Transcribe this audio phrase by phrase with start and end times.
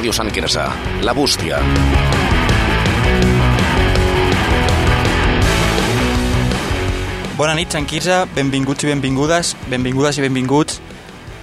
[0.00, 0.62] Ràdio Sant Quirze,
[1.04, 1.58] La Bústia.
[7.36, 10.78] Bona nit, Sant Quirze, benvinguts i benvingudes, benvingudes i benvinguts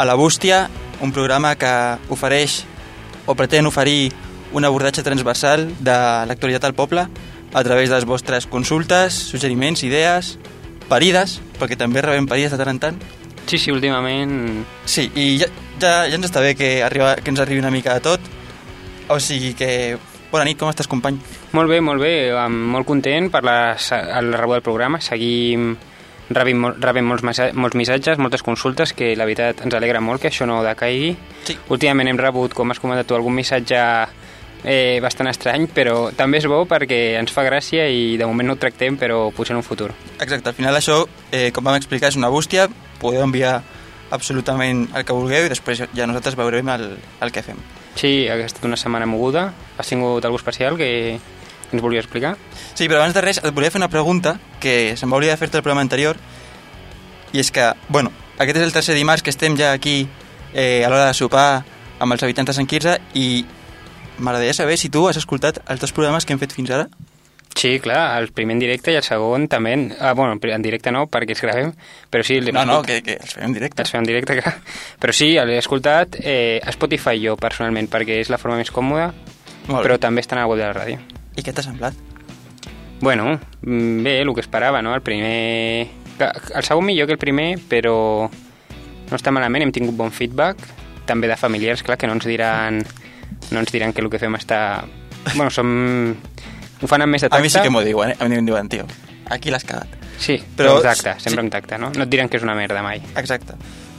[0.01, 0.63] a La Bústia,
[1.05, 1.69] un programa que
[2.09, 2.63] ofereix
[3.29, 4.09] o pretén oferir
[4.57, 10.39] un abordatge transversal de l'actualitat al poble a través de les vostres consultes, suggeriments, idees,
[10.89, 12.97] parides, perquè també rebem parides de tant en tant.
[13.45, 14.65] Sí, sí, últimament...
[14.89, 17.93] Sí, i ja, ja, ja ens està bé que, arriba, que ens arribi una mica
[17.93, 18.33] de tot.
[19.09, 19.97] O sigui que...
[20.27, 21.21] Bona nit, com estàs, company?
[21.55, 22.13] Molt bé, molt bé,
[22.51, 23.77] molt content per la,
[24.19, 24.99] el rebut del programa.
[24.99, 25.69] Seguim
[26.29, 27.23] rebent, mol, rebent molts,
[27.55, 31.13] molts missatges, moltes consultes, que la veritat ens alegra molt que això no decaigui.
[31.47, 31.55] Sí.
[31.71, 33.79] Últimament hem rebut, com has comentat tu, algun missatge
[34.63, 38.57] eh, bastant estrany, però també és bo perquè ens fa gràcia i de moment no
[38.57, 39.93] ho tractem, però potser en un futur.
[40.19, 42.67] Exacte, al final això, eh, com vam explicar, és una bústia,
[42.99, 43.61] podeu enviar
[44.11, 46.89] absolutament el que vulgueu i després ja nosaltres veurem el,
[47.21, 47.59] el que fem.
[47.97, 49.49] Sí, ha estat una setmana moguda.
[49.77, 51.17] Has tingut algú especial que
[51.71, 52.35] ens volia explicar?
[52.75, 55.59] Sí, però abans de res et volia fer una pregunta que se'm va oblidar fer-te
[55.59, 56.19] el programa anterior
[57.33, 60.07] i és que, bueno, aquest és el tercer dimarts que estem ja aquí
[60.53, 61.65] eh, a l'hora de sopar
[61.99, 63.43] amb els habitants de Sant Quirze i
[64.17, 66.87] m'agradaria saber si tu has escoltat els dos programes que hem fet fins ara.
[67.57, 69.71] Sí, clar, el primer en directe i el segon també.
[69.97, 71.71] Ah, bueno, en directe no, perquè els gravem,
[72.13, 72.37] però sí...
[72.53, 73.81] No, no, que, que els fem en directe.
[73.81, 74.53] Els fem en directe, clar.
[75.01, 79.09] Però sí, l'he escoltat eh, a Spotify jo, personalment, perquè és la forma més còmoda,
[79.71, 81.01] però també està a la web de la ràdio.
[81.33, 81.97] I què t'ha semblat?
[83.01, 84.93] Bueno, mm, bé, el que esperava, no?
[84.93, 85.89] El primer...
[86.21, 87.97] El segon millor que el primer, però
[88.29, 90.61] no està malament, hem tingut bon feedback,
[91.09, 92.83] també de familiars, clar, que no ens diran,
[93.49, 94.83] no ens diran que el que fem està...
[95.33, 96.13] Bueno, som
[96.81, 97.41] ho fan amb més de tacte.
[97.41, 98.17] A mi sí que m'ho diuen, eh?
[98.19, 98.85] A mi em diuen, tio,
[99.33, 99.95] aquí l'has cagat.
[100.17, 101.45] Sí, però, però tacte, sempre sí.
[101.45, 101.91] amb tacte, no?
[101.95, 103.01] No et diran que és una merda mai.
[103.15, 103.57] Exacte.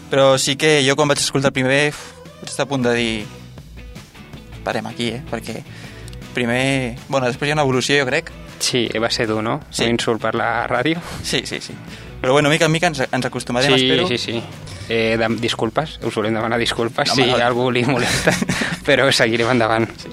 [0.09, 1.83] Però sí que jo quan vaig escoltar el primer
[2.39, 3.13] vaig estar a punt de dir
[4.65, 5.23] parem aquí, eh?
[5.31, 5.63] Perquè
[6.35, 6.99] primer...
[7.09, 8.33] Bueno, després hi ha una evolució, jo crec.
[8.59, 9.61] Sí, va ser dur, no?
[9.71, 9.87] Sí.
[9.87, 11.01] Un insult per la ràdio.
[11.23, 11.77] Sí, sí, sí.
[12.21, 14.09] Però bueno, mica en mica ens, ens acostumarem, sí, espero.
[14.09, 14.43] Sí, sí, sí.
[14.89, 17.37] Eh, de, disculpes, us volem demanar disculpes no, si no.
[17.45, 18.33] algú li molesta,
[18.89, 19.87] però seguirem endavant.
[20.01, 20.11] Sí.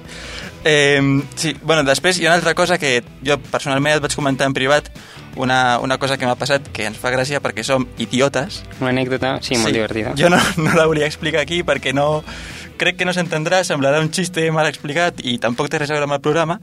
[0.68, 4.48] Eh, sí, bueno, després hi ha una altra cosa que jo personalment et vaig comentar
[4.50, 4.90] en privat,
[5.38, 8.64] una, una cosa que m'ha passat que ens fa gràcia perquè som idiotes.
[8.82, 9.78] Una anècdota, sí, molt sí.
[9.78, 10.16] divertida.
[10.18, 12.24] Jo no, no la volia explicar aquí perquè no...
[12.82, 16.10] Crec que no s'entendrà, semblarà un xiste mal explicat i tampoc té res a veure
[16.10, 16.58] amb el programa,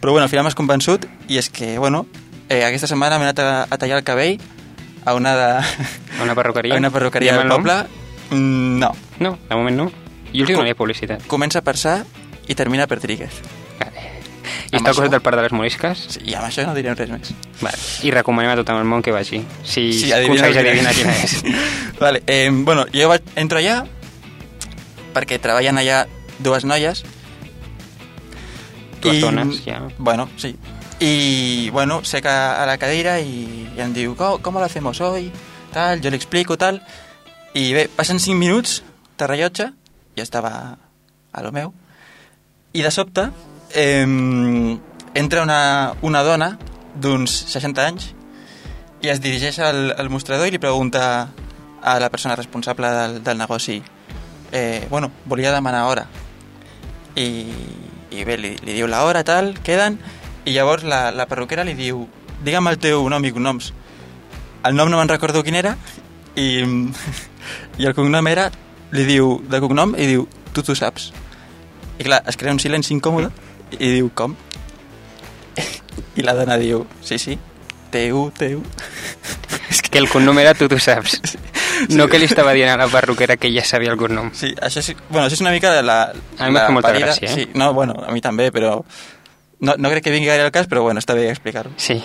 [0.00, 2.06] però bueno, al final m'has convençut i és que, bueno,
[2.48, 4.38] eh, aquesta setmana m'he anat a, a tallar el cabell
[5.04, 5.50] a una de...
[6.20, 6.74] A una perruqueria?
[6.78, 7.82] A una perruqueria del poble.
[8.30, 8.94] Mm, no.
[9.18, 9.90] No, de moment no.
[10.30, 11.26] Jo els donaria publicitat.
[11.28, 11.98] Comença per Sa
[12.48, 13.42] i termina per Trigues.
[13.80, 14.06] Vale.
[14.70, 16.02] I està al costat del Parc de les Morisques?
[16.14, 17.32] Sí, i amb això no direm res més.
[17.60, 17.78] Vale.
[18.06, 19.42] I recomanem a tot el món que vagi.
[19.66, 21.40] Si sí, aconsegueix adivinar quina és.
[22.02, 23.80] vale, eh, bueno, jo vaig, entro allà
[25.14, 26.04] perquè treballen allà
[26.38, 27.02] dues noies.
[29.00, 29.80] Dues I, dones, ja.
[29.98, 30.54] Bueno, sí.
[31.00, 35.00] I, bueno, sé que a la cadira i, i em diu, com, com lo hacemos
[35.00, 35.30] hoy?
[35.72, 36.82] Tal, jo li explico, tal.
[37.56, 38.82] I bé, passen 5 minuts
[39.18, 39.70] de rellotge,
[40.16, 40.52] ja estava
[41.32, 41.72] a lo meu,
[42.72, 43.30] i de sobte
[43.74, 44.06] eh,
[45.14, 46.56] entra una, una dona
[46.94, 48.10] d'uns 60 anys
[49.02, 51.30] i es dirigeix al, al mostrador i li pregunta
[51.82, 53.80] a la persona responsable del, del negoci
[54.52, 56.06] eh, bueno, volia demanar hora.
[57.16, 57.46] I,
[58.10, 59.98] i bé, li, li diu la hora, tal, queden
[60.44, 62.06] i llavors la, la perruquera li diu
[62.44, 63.72] digue'm el teu nom i cognoms.
[64.66, 65.76] El nom no me'n recordo quin era
[66.36, 66.62] i,
[67.80, 68.50] i el cognom era
[68.92, 71.10] li diu de cognom i diu tu t'ho saps
[72.00, 73.28] i clar, es crea un silenci incòmode
[73.76, 74.32] i diu, com?
[76.16, 77.36] I la dona diu, sí, sí,
[77.92, 78.62] teu, teu.
[79.70, 81.20] És que el cognom era tu, tu saps.
[81.28, 81.38] Sí.
[81.96, 84.32] No que li estava dient a la perruquera que ja sabia el cognom.
[84.36, 86.00] Sí, això és, bueno, això és una mica la...
[86.36, 87.06] A mi m'ha fet molta parida.
[87.08, 87.36] gràcia, eh?
[87.36, 88.78] Sí, no, bueno, a mi també, però...
[89.60, 91.72] No, no crec que vingui gaire al cas, però bueno, està bé explicar-ho.
[91.76, 91.98] Sí.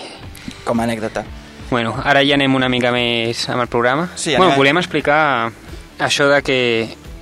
[0.68, 1.26] Com a anècdota.
[1.70, 4.10] Bueno, ara ja anem una mica més amb el programa.
[4.16, 5.52] Sí, bueno, volíem explicar
[6.04, 6.60] això de que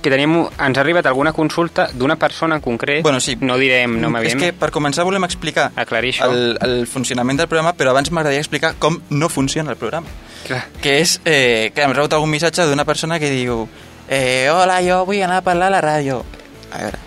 [0.04, 3.38] que tenim, ens ha arribat alguna consulta d'una persona en concret, bueno, sí.
[3.40, 7.94] no direm no És que per començar volem explicar el, el funcionament del programa, però
[7.94, 10.12] abans m'agradaria explicar com no funciona el programa.
[10.44, 10.66] Clar.
[10.84, 13.64] Que és, eh, que hem rebut algun missatge d'una persona que diu
[14.08, 16.20] eh, hola, jo vull anar a parlar a la ràdio.
[16.70, 17.00] A veure,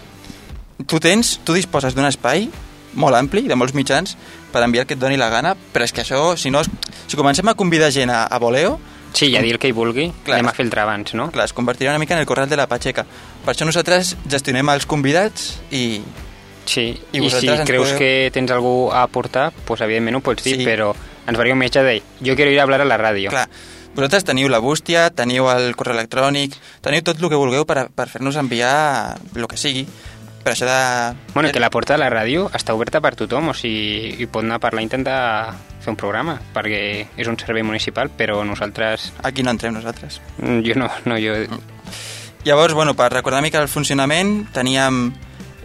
[0.90, 2.50] tu tens, tu disposes d'un espai
[2.98, 4.18] molt ampli, de molts mitjans,
[4.52, 7.20] per enviar el que et doni la gana, però és que això, si no, si
[7.20, 8.80] comencem a convidar gent a, a voleo,
[9.13, 11.30] Sí, i a dir el que hi vulgui, clar, anem a filtrar abans, no?
[11.33, 13.06] Clar, es convertirà una mica en el corral de la Patxeca.
[13.45, 16.01] Per això nosaltres gestionem els convidats i...
[16.68, 17.98] Sí, i, i si creus podeu...
[17.98, 20.68] que tens algú a aportar, pues, evidentment ho pots dir, sí.
[20.68, 20.92] però
[21.27, 23.31] ens faria un metge de jo quiero ir a hablar a la ràdio.
[23.31, 23.48] Clar,
[23.95, 28.09] vosaltres teniu la bústia, teniu el correu electrònic, teniu tot el que vulgueu per, per
[28.12, 28.75] fer-nos enviar
[29.36, 29.88] el que sigui,
[30.44, 31.15] per això de...
[31.33, 34.45] Bueno, que la porta de la ràdio està oberta per tothom, o sigui, hi pot
[34.45, 35.18] anar a parlar intentar
[35.88, 36.81] fer un programa, perquè
[37.18, 39.12] és un servei municipal, però nosaltres...
[39.28, 40.19] Aquí no entrem nosaltres.
[40.42, 41.39] Mm, Jo no, no jo...
[42.45, 45.10] Llavors, bueno, per recordar mica el funcionament, teníem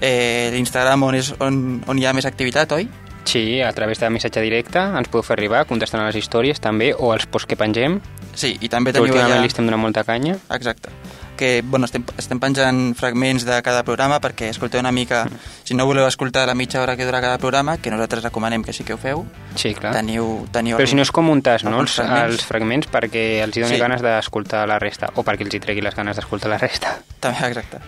[0.00, 2.88] eh, l'Instagram on, és, on, on hi ha més activitat, oi?
[3.28, 6.90] Sí, a través de missatge directe ens podeu fer arribar contestant a les històries també,
[6.98, 8.00] o als posts que pengem,
[8.34, 9.44] Sí, i també teniu últimament allà...
[9.44, 10.38] li estem donant molta canya.
[10.56, 10.92] Exacte.
[11.36, 15.24] Que, bueno, estem, estem penjant fragments de cada programa perquè escolteu una mica...
[15.64, 18.72] Si no voleu escoltar la mitja hora que dura cada programa, que nosaltres recomanem que
[18.76, 19.24] sí que ho feu,
[19.56, 19.94] Sí, clar.
[19.96, 20.76] teniu, teniu...
[20.76, 21.80] Però si no és com un tas, no?
[21.80, 22.28] Els, fragments.
[22.34, 23.80] els fragments perquè els hi doni Sí.
[23.80, 26.98] ganes d'escoltar la resta, o perquè els hi tregui les ganes d'escoltar la resta.
[27.24, 27.80] També, exacte.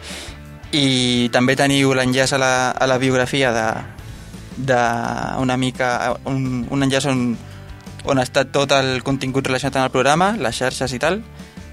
[0.74, 3.66] I també teniu l'enllaç a, la, a la biografia de,
[4.56, 4.80] de
[5.38, 6.16] una mica...
[6.24, 7.36] Un, un enllaç on,
[8.10, 11.20] on està tot el contingut relacionat amb el programa, les xarxes i tal,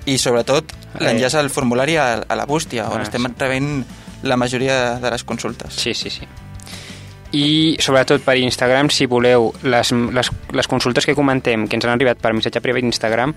[0.06, 1.06] i sobretot Eh.
[1.06, 3.34] l'enllaç al formulari a, a la bústia, on Ah, estem sí.
[3.40, 3.86] rebent
[4.24, 5.74] la majoria de les consultes.
[5.74, 6.28] Sí, sí, sí.
[7.34, 11.94] I sobretot per Instagram, si voleu, les, les, les consultes que comentem, que ens han
[11.96, 13.32] arribat per missatge privat d'Instagram,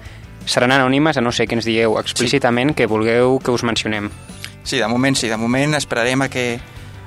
[0.51, 4.11] seran anònimes, a no ser que ens digueu explícitament que vulgueu que us mencionem.
[4.65, 6.59] Sí, de moment sí, de moment esperarem a que,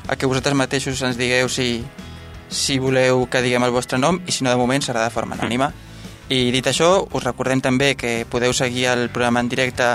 [0.07, 1.83] a que vosaltres mateixos ens digueu si,
[2.48, 5.36] si voleu que diguem el vostre nom i si no de moment serà de forma
[5.36, 5.74] anònima.
[6.27, 9.85] I dit això, us recordem també que podeu seguir el programa en directe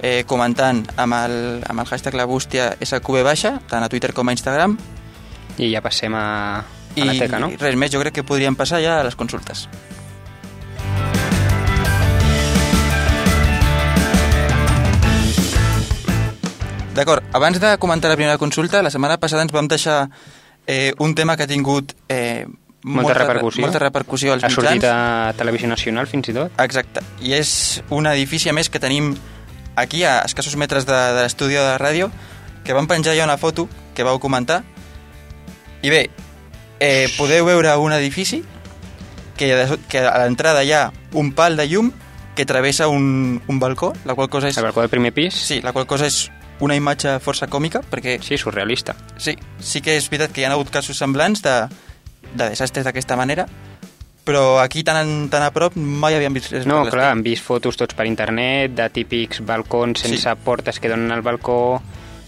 [0.00, 1.34] eh, comentant amb el,
[1.68, 4.78] amb el hashtag la bústia SQB baixa, tant a Twitter com a Instagram.
[5.60, 6.24] I ja passem a,
[6.64, 7.52] a I la teca, no?
[7.60, 9.68] res més, jo crec que podríem passar ja a les consultes.
[16.94, 20.06] D'acord, abans de comentar la primera consulta, la setmana passada ens vam deixar
[20.64, 22.46] eh, un tema que ha tingut eh,
[22.84, 23.62] Molta repercussió.
[23.64, 25.30] molta repercussió als Ha sortit mitjans.
[25.30, 26.52] a Televisió Nacional, fins i tot.
[26.60, 29.14] Exacte, i és un edifici a més que tenim
[29.74, 32.10] aquí a escassos metres de, de l'estudi de ràdio
[32.64, 34.62] que vam penjar ja una foto que vau comentar
[35.82, 36.10] i bé,
[36.80, 38.42] eh, podeu veure un edifici
[39.36, 39.48] que,
[39.88, 41.90] que a l'entrada hi ha un pal de llum
[42.36, 44.56] que travessa un, un balcó, la qual cosa és...
[44.58, 46.30] El balcó del primer pis, Sí, la qual cosa és
[46.60, 48.94] una imatge força còmica, perquè sí, surrealista.
[49.18, 51.54] sí, sí que és veritat que hi ha hagut casos semblants de,
[52.34, 53.46] de desastres d'aquesta manera,
[54.24, 57.76] però aquí tan, tan a prop mai havíem vist res No, clar, hem vist fotos
[57.76, 60.36] tots per internet de típics balcons sense Sí.
[60.44, 61.82] portes que donen al balcó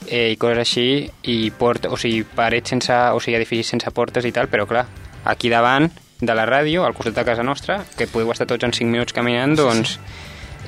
[0.09, 4.25] eh, i coses així, i port, o sigui, parets sense, o sigui, edificis sense portes
[4.25, 4.85] i tal, però clar,
[5.25, 5.89] aquí davant
[6.21, 9.13] de la ràdio, al costat de casa nostra, que podeu estar tots en 5 minuts
[9.13, 9.99] caminant, doncs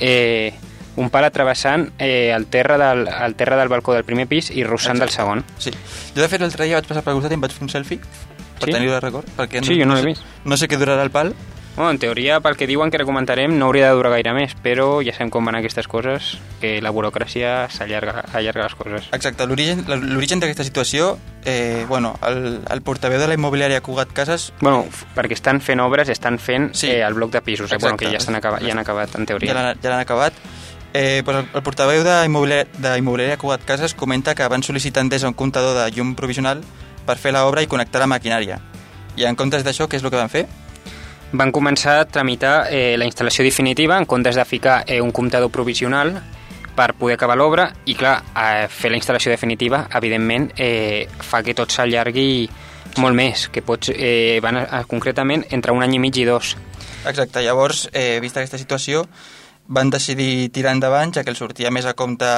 [0.01, 0.53] eh,
[0.97, 4.65] un pal travessant eh, el, terra del, el terra del balcó del primer pis i
[4.65, 5.23] russant del Exacte.
[5.23, 5.45] segon.
[5.59, 5.71] Sí.
[6.17, 8.01] Jo, de fet, l'altre dia vaig passar per costat i em vaig fer un selfie
[8.59, 8.73] per Sí?
[8.73, 9.27] tenir-ho de record.
[9.37, 10.23] Perquè Sí, jo no l'he vist.
[10.45, 11.35] No sé què durarà el pal.
[11.77, 14.99] Bueno, en teoria, pel que diuen que recomendarem, no hauria de durar gaire més, però
[15.07, 19.07] ja sabem com van aquestes coses, que la burocràcia s'allarga allarga les coses.
[19.13, 24.87] Exacte, l'origen d'aquesta situació, eh, bueno, el, el portaveu de la immobiliària Cugat Casas Bueno,
[25.15, 26.89] perquè estan fent obres, estan fent Sí.
[26.91, 27.77] eh, el bloc de pisos, eh?
[27.81, 29.55] bueno, que ja, estan acabat, ja han acabat, en ja teoria.
[29.55, 30.33] l'han ja l'han acabat.
[30.95, 35.35] Eh, pues el, el portaveu d'immobiliària immobiliària Cugat Casas comenta que van sol·licitar Endesa un
[35.35, 36.63] comptador de llum provisional
[37.09, 38.61] per fer l'obra i connectar la maquinària.
[39.17, 40.45] I en comptes d'això, què és el que van fer?
[41.33, 45.51] Van començar a tramitar eh, la instal·lació definitiva en comptes de ficar eh, un comptador
[45.53, 46.15] provisional
[46.79, 51.57] per poder acabar l'obra i, clar, eh, fer la instal·lació definitiva, evidentment, eh, fa que
[51.59, 52.47] tot s'allargui
[53.03, 56.27] molt més, que pots, eh, van a, a, concretament entre un any i mig i
[56.29, 56.55] dos.
[57.09, 59.07] Exacte, llavors, eh, vista aquesta situació,
[59.69, 62.29] van decidir tirar endavant, ja que els sortia més a compte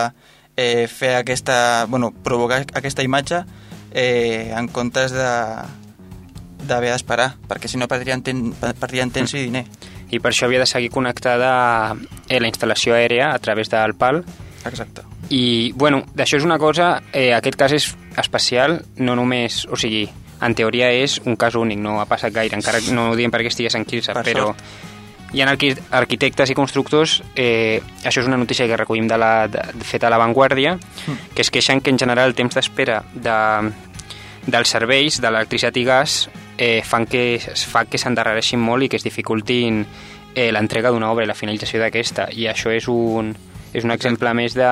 [0.56, 3.44] eh, fer aquesta, bueno, provocar aquesta imatge
[3.92, 5.30] eh, en comptes de
[6.60, 9.64] d'haver d'esperar, perquè si no perdrien, ten, perdrien temps i diner.
[10.10, 11.96] I per això havia de seguir connectada
[12.28, 14.24] eh, la instal·lació aèria a través del PAL
[14.66, 15.02] Exacte.
[15.30, 17.86] I, bueno, d'això és una cosa, eh, aquest cas és
[18.20, 20.04] especial, no només, o sigui,
[20.40, 23.52] en teoria és un cas únic, no ha passat gaire, encara no ho diem perquè
[23.52, 24.50] estigués en Quirze, Per però
[25.32, 29.46] hi ha arqui arquitectes i constructors, eh, això és una notícia que recollim de la,
[29.48, 30.76] de, feta a l'avantguàrdia,
[31.34, 33.36] que es queixen que en general el temps d'espera de,
[34.46, 36.16] dels serveis, de l'electricitat i gas,
[36.58, 39.84] eh, fan que, es fa que s'endarrereixin molt i que es dificultin
[40.34, 42.28] eh, l'entrega d'una obra i la finalització d'aquesta.
[42.34, 43.32] I això és un,
[43.72, 44.68] és un exemple més de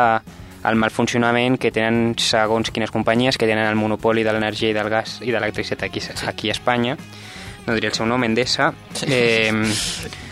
[0.69, 4.77] el mal funcionament que tenen segons quines companyies que tenen el monopoli de l'energia i
[4.77, 6.97] del gas i de l'electricitat aquí, aquí a Espanya
[7.69, 8.73] no diria el seu nom, Endesa
[9.07, 9.53] eh,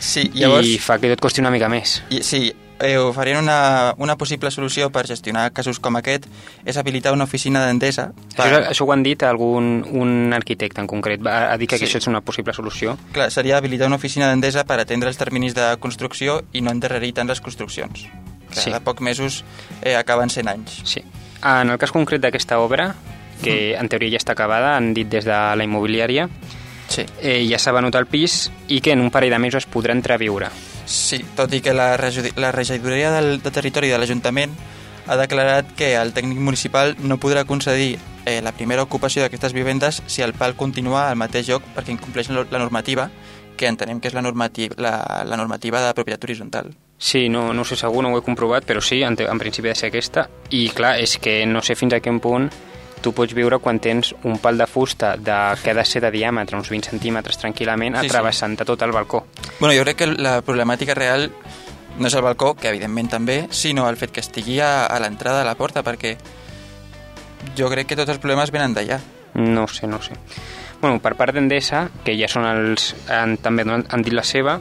[0.01, 0.67] Sí, llavors...
[0.69, 2.41] i fa que tot costi una mica més I, sí,
[2.81, 6.27] eh, oferint una, una possible solució per gestionar casos com aquest
[6.65, 8.11] és habilitar una oficina d'Endesa.
[8.37, 11.79] això, és- això ho han dit algun un arquitecte en concret va, ha dit que
[11.79, 11.85] Sí.
[11.87, 15.55] això és una possible solució Clar, seria habilitar una oficina d'Endesa per atendre els terminis
[15.55, 18.07] de construcció i no endarrerir tant les construccions.
[18.51, 18.71] Que Sí.
[18.71, 19.45] de pocs mesos
[19.83, 20.81] eh, acaben 100 anys.
[20.85, 21.03] Sí.
[21.45, 22.95] En el cas concret d'aquesta obra,
[23.43, 26.29] que en teoria ja està acabada, han dit des de la immobiliària,
[26.89, 27.05] Sí.
[27.21, 29.93] eh, ja s'ha venut el pis i que en un parell de mesos es podrà
[29.93, 30.51] entrar a viure.
[30.87, 31.97] Sí, tot i que la,
[32.37, 34.55] la regidoria del, de territori de l'Ajuntament
[35.07, 40.03] ha declarat que el tècnic municipal no podrà concedir eh, la primera ocupació d'aquestes vivendes
[40.07, 43.11] si el pal continua al mateix lloc perquè incompleix la normativa
[43.57, 46.75] que entenem que és la normativa, la, la normativa de propietat horitzontal.
[46.99, 49.69] Sí, no, no ho sé segur, no ho he comprovat, però sí, en, en principi
[49.69, 50.27] ha de ser aquesta.
[50.51, 52.51] I clar, és que no sé fins a quin punt
[53.07, 56.11] tu pots viure quan tens un pal de fusta de, que ha de ser de
[56.11, 58.11] diàmetre, uns 20 centímetres tranquil·lament, Sí, sí.
[58.11, 59.23] atrevessant tot el balcó.
[59.61, 61.29] Bueno, jo crec que la problemàtica real
[62.01, 65.39] no és el balcó, que evidentment també, sinó el fet que estigui a, a l'entrada
[65.41, 66.17] de la porta, perquè
[67.57, 68.99] jo crec que tots els problemes venen d'allà.
[69.39, 70.17] No sé, no sé.
[70.81, 72.91] Bueno, per part d'Endesa, que ja són els...
[73.09, 74.59] Han, també han dit la seva,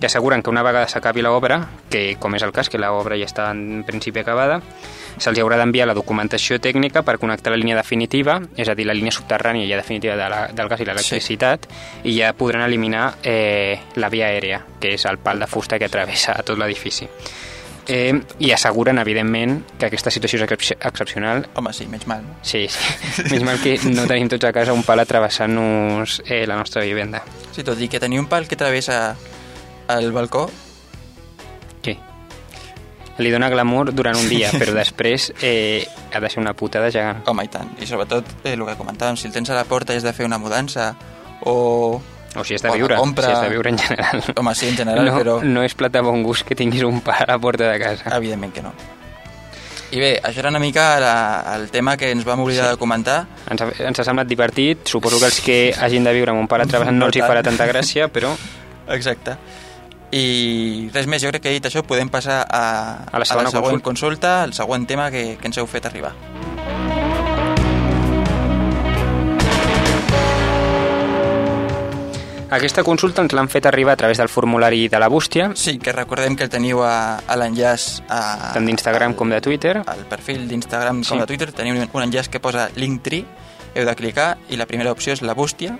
[0.00, 1.58] i asseguren que una vegada s'acabi l'obra,
[1.90, 4.60] que com és el cas, que l'obra ja està en principi acabada,
[5.20, 8.94] se'ls haurà d'enviar la documentació tècnica per connectar la línia definitiva, és a dir, la
[8.96, 11.68] línia subterrània ja definitiva de la, del gas i l'electricitat,
[12.08, 15.88] i ja podran eliminar eh, la via aèria, que és el pal de fusta que
[15.92, 17.08] travessa tot l'edifici.
[17.90, 22.22] Eh, I asseguren, evidentment, que aquesta situació és excep- excepcional Home, sí, menys mal.
[22.42, 23.24] Sí, sí.
[23.32, 27.22] Menys mal que no tenim tots a casa un pal atravessant-nos eh, la nostra vivenda.
[27.52, 29.16] Sí, tot i que tenir un pal que travessa
[29.98, 30.50] el balcó,
[31.82, 31.96] Què?
[33.20, 37.22] Li dona glamour durant un dia, però després eh, ha de ser una putada gegant.
[37.28, 37.74] home, i tant.
[37.80, 40.12] I sobretot, eh, el que comentàvem, si el tens a la porta i has de
[40.16, 40.94] fer una mudança
[41.42, 42.00] o...
[42.36, 43.26] O si has de viure, compra.
[43.26, 44.22] si has de viure en general.
[44.36, 47.00] Home, sí, en general, no, però No és plat de bon gust que tinguis un
[47.02, 48.12] pal a la porta de casa.
[48.16, 48.72] evidentment que no.
[49.90, 51.14] I bé, això era una mica la,
[51.56, 52.70] el tema que ens vam oblidar Sí.
[52.76, 53.26] de comentar.
[53.50, 54.86] Ens ha, ens ha semblat divertit.
[54.86, 57.42] Suposo que els que hagin de viure amb un atravessant no No els hi farà
[57.42, 58.30] tanta gràcia, però
[58.94, 59.34] Exacte.
[60.12, 62.62] I res més, jo crec que dit això podem passar a,
[63.12, 64.42] A la segona següent consulta.
[64.42, 66.14] al següent tema que, que ens heu fet arribar.
[72.50, 75.92] aquesta consulta ens l'han fet arribar a través del formulari de la bústia, Sí, que
[75.92, 79.76] recordem que el teniu a, a l'enllaç a, tant d'Instagram com de Twitter.
[79.86, 81.20] al perfil d'Instagram com Sí.
[81.20, 83.24] de Twitter teniu un enllaç que posa Linktree,
[83.74, 85.78] heu de clicar i la primera opció és la bústia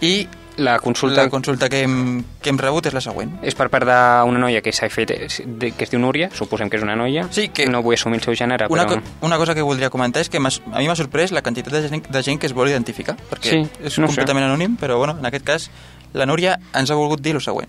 [0.00, 3.32] i La consulta la consulta que hem, que hem rebut és la següent.
[3.42, 5.10] És per part d'una noia que s'ha fet,
[5.44, 7.26] de- que es diu Núria, suposem que és una noia.
[7.30, 9.00] Sí, que- No vull assumir el seu gènere, Una, però...
[9.02, 10.40] co una cosa que voldria comentar és que a
[10.78, 13.68] mi m'ha sorprès la quantitat de gent, de gent que es vol identificar, perquè Sí,
[13.82, 14.14] és no sé.
[14.14, 15.70] completament anònim, però bueno, en aquest cas
[16.12, 17.68] la Núria ens ha volgut dir el següent.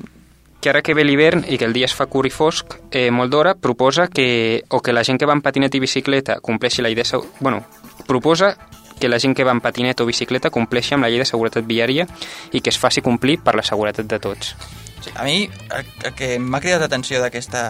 [0.62, 3.10] Que ara que ve l'hivern i que el dia es fa curt i fosc, eh,
[3.12, 6.82] molt d'hora, proposa que, o que la gent que va en patinet i bicicleta compleixi
[6.82, 7.64] la segu- Bueno,
[8.08, 8.58] proposa
[9.00, 11.66] que la gent que va en patinet o bicicleta compleixi amb la llei de seguretat
[11.68, 12.08] viària
[12.54, 14.56] i que es faci complir per la seguretat de tots.
[15.04, 17.64] Sí, a mi el, el que m'ha cridat l'atenció d'aquesta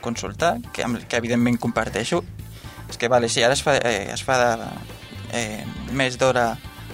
[0.00, 2.22] consulta, que, que evidentment comparteixo,
[2.88, 4.70] és que vale, sí, ara es fa, eh, es fa de,
[5.36, 6.52] eh, més d'hora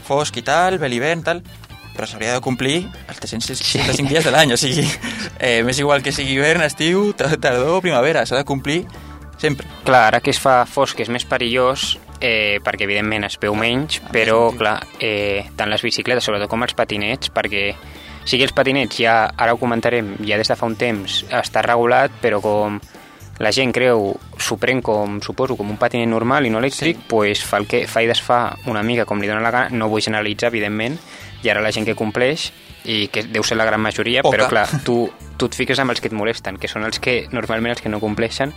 [0.08, 1.42] fosc i tal, ve l'hivern tal,
[1.94, 4.84] però s'hauria de complir els 365 dies de l'any, o sigui,
[5.40, 8.84] eh, m'és igual que sigui hivern, estiu, ta- tardor primavera, s'ha de complir
[9.38, 9.66] sempre.
[9.84, 14.00] Clar, ara que es fa fosc és més perillós, eh, perquè evidentment es veu menys,
[14.12, 17.74] però clar, eh, tant les bicicletes, sobretot com els patinets, perquè
[18.28, 22.10] sigui els patinets ja, ara ho comentarem, ja des de fa un temps està regulat,
[22.22, 22.80] però com
[23.38, 27.00] la gent creu, s'ho pren com, suposo, com un patinet normal i no elèctric, Sí.
[27.00, 27.06] sí.
[27.08, 29.88] pues fa el que fa i desfà una mica com li dóna la gana, no
[29.88, 30.98] vull generalitzar, evidentment,
[31.42, 32.50] i ara la gent que compleix,
[32.88, 34.36] i que deu ser la gran majoria, Poca.
[34.36, 37.20] però clar, tu, tu et fiques amb els que et molesten, que són els que
[37.34, 38.54] normalment els que no compleixen,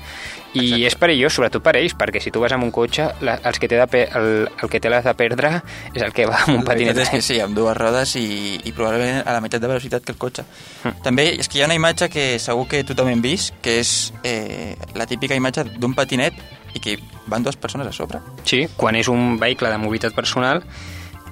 [0.54, 0.86] i Exacte.
[0.88, 3.70] és perillós, sobretot per ells, perquè si tu vas amb un cotxe, la, els que
[3.72, 5.52] té de el, el que té l'has de perdre
[5.94, 7.04] és el que va amb un patinet.
[7.04, 10.16] és que sí, amb dues rodes i, i probablement a la meitat de velocitat que
[10.16, 10.46] el cotxe.
[10.84, 11.04] Mm.
[11.04, 14.14] També és que hi ha una imatge que segur que tothom hem vist, que és
[14.24, 16.40] eh, la típica imatge d'un patinet
[16.76, 16.98] i que
[17.28, 18.24] van dues persones a sobre.
[18.48, 20.64] Sí, quan és un vehicle de mobilitat personal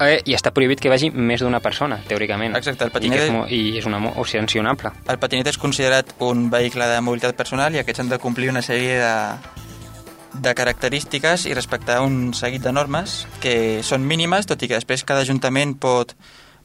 [0.01, 2.55] eh, i està prohibit que vagi més d'una persona, teòricament.
[2.57, 4.91] Exacte, el I, patinet- és, mo- i és una o sancionable.
[5.07, 8.61] El patinet és considerat un vehicle de mobilitat personal i aquests han de complir una
[8.61, 9.13] sèrie de,
[10.39, 15.03] de característiques i respectar un seguit de normes que són mínimes, tot i que després
[15.03, 16.13] cada ajuntament pot,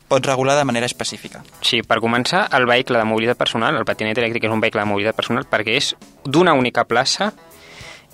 [0.08, 1.42] pot regular de manera específica.
[1.64, 4.90] Sí, per començar, el vehicle de mobilitat personal, el patinet elèctric és un vehicle de
[4.90, 7.32] mobilitat personal perquè és d'una única plaça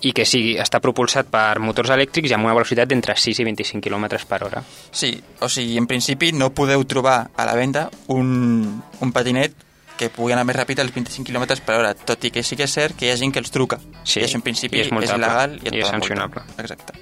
[0.01, 3.45] i que sigui, està propulsat per motors elèctrics i amb una velocitat d'entre 6 i
[3.45, 4.63] 25 km per hora.
[4.91, 9.53] Sí, o sigui, en principi no podeu trobar a la venda un, un patinet
[10.01, 12.65] que pugui anar més ràpid als 25 km per hora, tot i que sí que
[12.65, 13.77] és cert que hi ha gent que els truca.
[14.01, 16.41] Sí, I això en principi i és és, il·legal i, i és sancionable.
[16.47, 16.65] multar.
[16.65, 16.97] Exacte.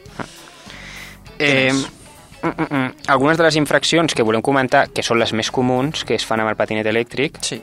[1.39, 1.85] Eh, més?
[2.41, 2.89] mm, mm, mm.
[3.15, 6.43] algunes de les infraccions que volem comentar, que són les més comuns que es fan
[6.43, 7.61] amb el patinet elèctric, Sí,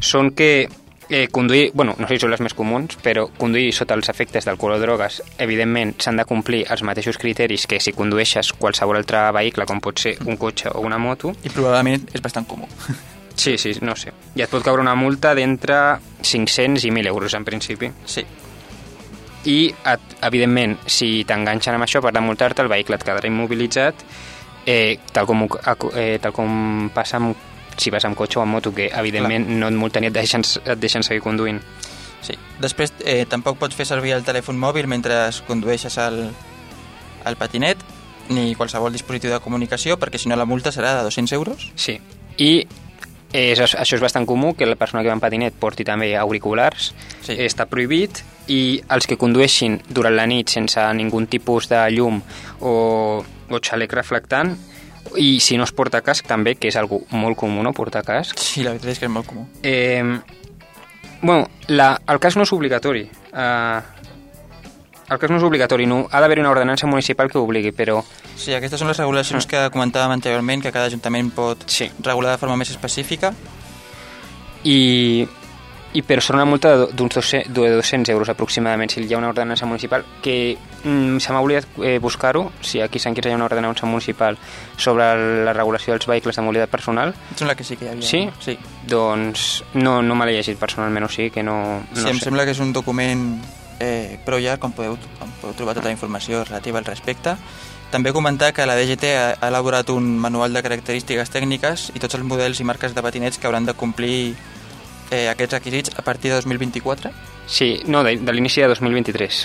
[0.00, 0.68] són que
[1.16, 4.48] Eh, conduir, bueno, no sé si són les més comuns, però conduir sota els efectes
[4.48, 9.20] d'alcohol o drogues, evidentment, s'han de complir els mateixos criteris que si condueixes qualsevol altre
[9.36, 11.30] vehicle, com pot ser un cotxe o una moto.
[11.46, 12.66] I probablement és bastant comú.
[13.36, 14.12] Sí, sí, no sé.
[14.38, 15.78] I et pot caure una multa d'entre
[16.22, 17.88] 500 i 1.000 euros, en principi.
[18.06, 18.22] Sí.
[19.50, 24.06] I, et, evidentment, si t'enganxen amb això per demultar-te, el vehicle et quedarà immobilitzat,
[24.66, 25.46] eh, tal, com,
[25.94, 27.34] eh, tal com passa amb,
[27.76, 30.44] si vas amb cotxe o amb moto, que evidentment no et multen i et deixen,
[30.64, 31.60] et deixen seguir conduint.
[32.24, 32.36] Sí.
[32.60, 36.30] Després, eh, tampoc pots fer servir el telèfon mòbil mentre condueixes el,
[37.28, 37.82] el patinet
[38.32, 41.68] ni qualsevol dispositiu de comunicació perquè si no la multa serà de 200 euros.
[41.76, 41.98] Sí.
[42.40, 42.64] I
[43.34, 46.92] és, això és bastant comú, que la persona que va en patinet porti també auriculars.
[47.26, 47.36] Sí.
[47.44, 52.20] Està prohibit i els que condueixin durant la nit sense ningú tipus de llum
[52.60, 52.74] o,
[53.24, 54.54] o xalec reflectant
[55.16, 58.38] i si no es porta casc també, que és algo molt comú no portar casc.
[58.38, 59.46] Sí, la veritat és que és molt comú.
[59.62, 60.02] Eh,
[61.22, 63.04] bueno, la, el casc no és obligatori.
[63.32, 63.80] Eh,
[65.04, 68.02] el casc no és obligatori, no, ha d'haver una ordenança municipal que ho obligui, però
[68.34, 71.86] Sí, aquestes són les regulacions que comentàvem anteriorment, que cada ajuntament pot Sí.
[72.02, 73.32] regular de forma més específica.
[74.64, 75.28] i,
[75.94, 79.28] i però serà una multa d'uns 200, de 200 euros aproximadament si hi ha una
[79.30, 83.34] ordenança municipal que mm, se m'ha oblidat eh, buscar-ho si aquí a Sant Quirze hi
[83.36, 84.36] ha una ordenança municipal
[84.76, 85.06] sobre
[85.46, 88.08] la regulació dels vehicles de mobilitat personal Em sembla que sí que hi havia.
[88.08, 88.24] Sí?
[88.42, 88.58] Sí,
[88.90, 92.26] doncs no, no me l'he llegit personalment o sigui que no, no sí em sé.
[92.26, 93.38] sembla que és un document
[93.78, 97.36] eh, prou llarg on podeu, on podeu trobar tota la informació relativa al respecte.
[97.94, 102.26] També comentar que la DGT ha elaborat un manual de característiques tècniques i tots els
[102.26, 104.34] models i marques de patinets que hauran de complir
[105.14, 107.10] eh, aquests requisits a partir de 2024.
[107.46, 109.44] Sí, no, de, de l'inici de 2023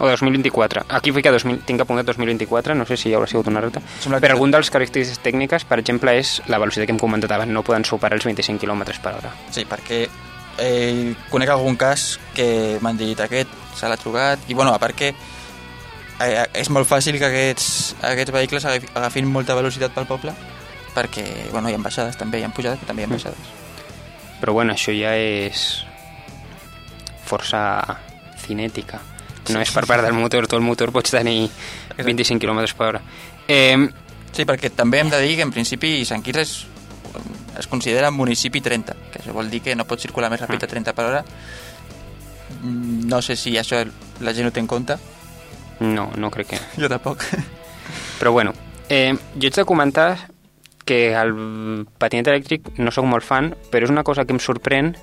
[0.00, 0.84] o de 2024.
[0.94, 3.80] Aquí fica 2000, tinc apuntat 2024, no sé si haurà sigut una rata.
[3.98, 7.32] Sembla Per que- algun dels característiques tècniques, per exemple, és la velocitat que hem comentat
[7.34, 9.32] abans, no poden superar els 25 km per hora.
[9.50, 10.04] Sí, perquè
[10.58, 14.94] eh, conec algun cas que m'han dit aquest se l'ha trucat i bueno, a part
[14.94, 15.10] que
[16.20, 20.34] eh, és molt fàcil que aquests, aquests vehicles agaf- agafin molta velocitat pel poble
[20.94, 23.50] perquè bueno, hi ha baixades també, hi ha pujades però també hi ha baixades.
[24.40, 25.84] Però bueno, això ja és
[27.26, 27.60] força
[28.46, 29.00] cinètica.
[29.52, 31.48] No és per part del motor, tot el motor pots tenir
[31.96, 33.02] 25 km per hora.
[33.48, 33.88] Eh,
[34.28, 36.50] Sí, perquè també hem de dir que en principi Sant Quirze és,
[37.58, 40.68] es considera municipi 30, que això vol dir que no pot circular més ràpid a
[40.68, 41.22] 30 per hora.
[42.60, 43.80] Mm, No sé si això
[44.20, 44.98] la gent ho té en compte.
[45.80, 46.58] no, no crec que...
[46.76, 47.24] Jo tampoc.
[48.20, 48.52] Però bueno,
[48.88, 50.28] eh, jo haig de comentar
[50.88, 51.34] que el
[52.00, 54.94] patinet elèctric no sóc molt fan, però és una cosa que em sorprèn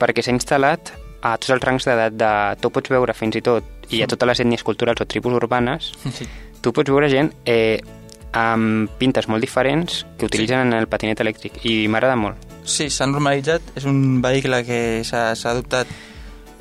[0.00, 2.30] perquè s'ha instal·lat a tots els rangs d'edat de...
[2.62, 5.90] Tu pots veure fins i tot, i a totes les ètnies culturals o tribus urbanes,
[6.16, 6.24] Sí.
[6.64, 7.82] tu pots veure gent eh,
[8.32, 12.38] amb pintes molt diferents que utilitzen el patinet elèctric i m'agrada molt.
[12.64, 13.60] Sí, s'ha normalitzat.
[13.76, 15.86] És un vehicle que s'ha s'ha adoptat...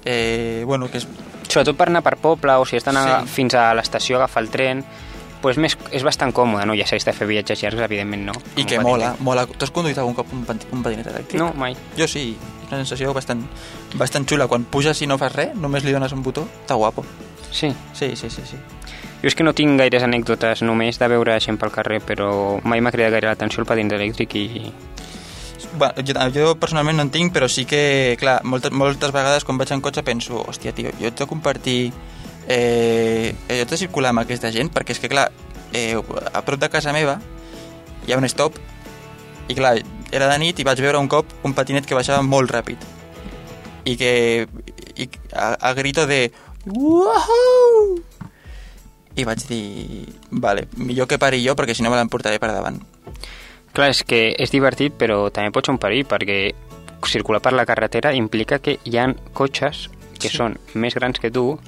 [0.05, 1.07] Eh, bueno, que és...
[1.49, 3.31] Sobretot per anar per poble o si has d'anar Sí.
[3.39, 4.83] fins a l'estació a agafar el tren,
[5.41, 6.75] pues més, és bastant còmode, no?
[6.78, 8.36] Ja s'ha de fer viatges llargs, evidentment no.
[8.60, 9.45] I que mola, mola.
[9.47, 11.39] Tu has conduït algun cop un, un patinet elèctric?
[11.39, 11.78] No, mai.
[11.97, 13.45] Jo sí, és una sensació bastant,
[13.99, 14.49] bastant xula.
[14.52, 17.06] Quan puges i no fas res, només li dones un botó, està guapo.
[17.52, 17.71] Sí.
[17.93, 18.60] Sí, sí, sí, sí.
[19.19, 22.80] Jo és que no tinc gaires anècdotes, només de veure gent pel carrer, però mai
[22.80, 24.45] m'ha cridat gaire l'atenció el patinet elèctric i...
[25.75, 29.60] Bueno, jo, jo personalment no en tinc, però sí que, clar, moltes, moltes vegades quan
[29.60, 31.91] vaig en cotxe penso, hòstia, tio, jo haig de compartir...
[32.49, 35.27] Eh, jo haig de circular amb aquesta gent, perquè és que, clar,
[35.73, 35.93] eh,
[36.33, 37.19] a prop de casa meva
[38.07, 38.57] hi ha un stop,
[39.49, 39.75] i clar,
[40.12, 42.81] era de nit i vaig veure un cop un patinet que baixava molt ràpid.
[43.85, 44.12] I que...
[44.99, 46.31] I, a, a grito de...
[46.65, 47.99] Wahoo!
[49.15, 50.07] I vaig dir...
[50.31, 52.81] Vale, millor que pari jo, perquè si no me l'emportaré per davant.
[53.73, 56.39] Clar, és que és divertit, però també pot ser un perill, perquè
[57.07, 59.88] circular per la carretera implica que hi han cotxes
[60.19, 60.35] que Sí.
[60.35, 61.59] són més grans que tu,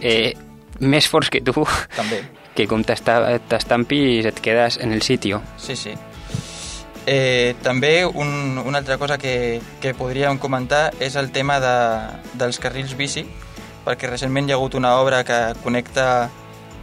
[0.00, 0.34] eh,
[0.80, 1.52] més forts que tu,
[1.96, 2.22] També.
[2.54, 5.42] que com t'esta- t'estampis et quedes en el sitio.
[5.56, 5.94] Sí, sí.
[7.10, 11.76] Eh, també un, una altra cosa que, que podríem comentar és el tema de,
[12.36, 13.24] dels carrils bici,
[13.86, 16.28] perquè recentment hi ha hagut una obra que connecta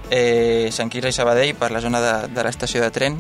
[0.09, 3.19] eh, Sant Quirze i Sabadell per la zona de, de l'estació de tren.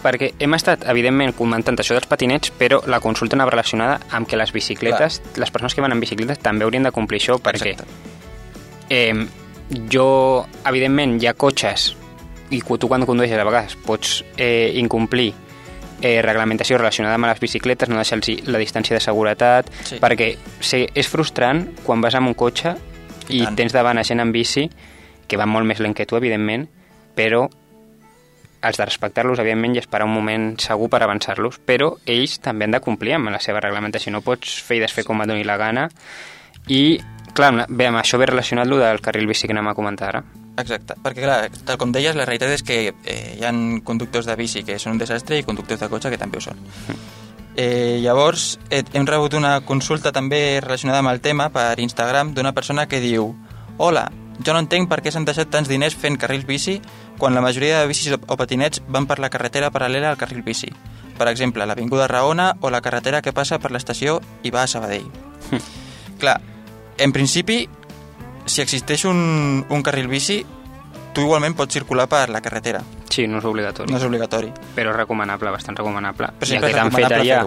[0.00, 4.36] Perquè hem estat, evidentment, comentant això dels patinets, però la consulta anava relacionada amb que
[4.36, 8.19] les bicicletes, les persones que van en bicicletes també haurien de complir això, perquè Exacte.
[8.90, 9.14] Eh,
[9.88, 11.94] jo, evidentment, hi ha cotxes
[12.50, 15.30] i tu quan condueixes a vegades pots eh, incomplir
[16.02, 20.00] eh, reglamentació relacionada amb les bicicletes, no deixar-los la distància de seguretat, Sí.
[20.02, 22.74] perquè sí, és frustrant quan vas amb un cotxe
[23.28, 23.56] i, I tant.
[23.56, 24.68] tens davant a gent en bici
[25.28, 26.66] que va molt més lent que tu, evidentment,
[27.14, 27.48] però
[28.62, 32.74] has de respectar-los, evidentment, i esperar un moment segur per avançar-los, però ells també han
[32.74, 34.10] de complir amb la seva reglamentació.
[34.12, 35.86] No pots fer i desfer com et doni la gana.
[36.68, 36.98] I,
[37.36, 40.22] clar, bé, amb això ve relacionat lo del carril bici que anem a comentar ara.
[40.60, 44.36] Exacte, perquè clar, tal com deies, la realitat és que eh, hi han conductors de
[44.36, 46.60] bici que són un desastre i conductors de cotxe que també ho són.
[47.56, 52.54] Eh, llavors, eh, hem rebut una consulta també relacionada amb el tema per Instagram d'una
[52.54, 53.34] persona que diu
[53.76, 54.10] Hola,
[54.44, 56.78] jo no entenc per què s'han deixat tants diners fent carrils bici
[57.18, 60.70] quan la majoria de bicis o patinets van per la carretera paral·lela al carril bici.
[61.18, 65.08] Per exemple, l'Avinguda Raona o la carretera que passa per l'estació i va a Sabadell.
[66.20, 66.38] Clar,
[67.00, 67.64] en principi,
[68.46, 70.44] si existeix un, un carril bici,
[71.14, 72.80] tu igualment pots circular per la carretera.
[73.10, 73.90] Sí, no és obligatori.
[73.90, 74.52] No és obligatori.
[74.76, 76.28] Però és recomanable, bastant recomanable.
[76.38, 77.40] Però ya siempre que t'han fet allà,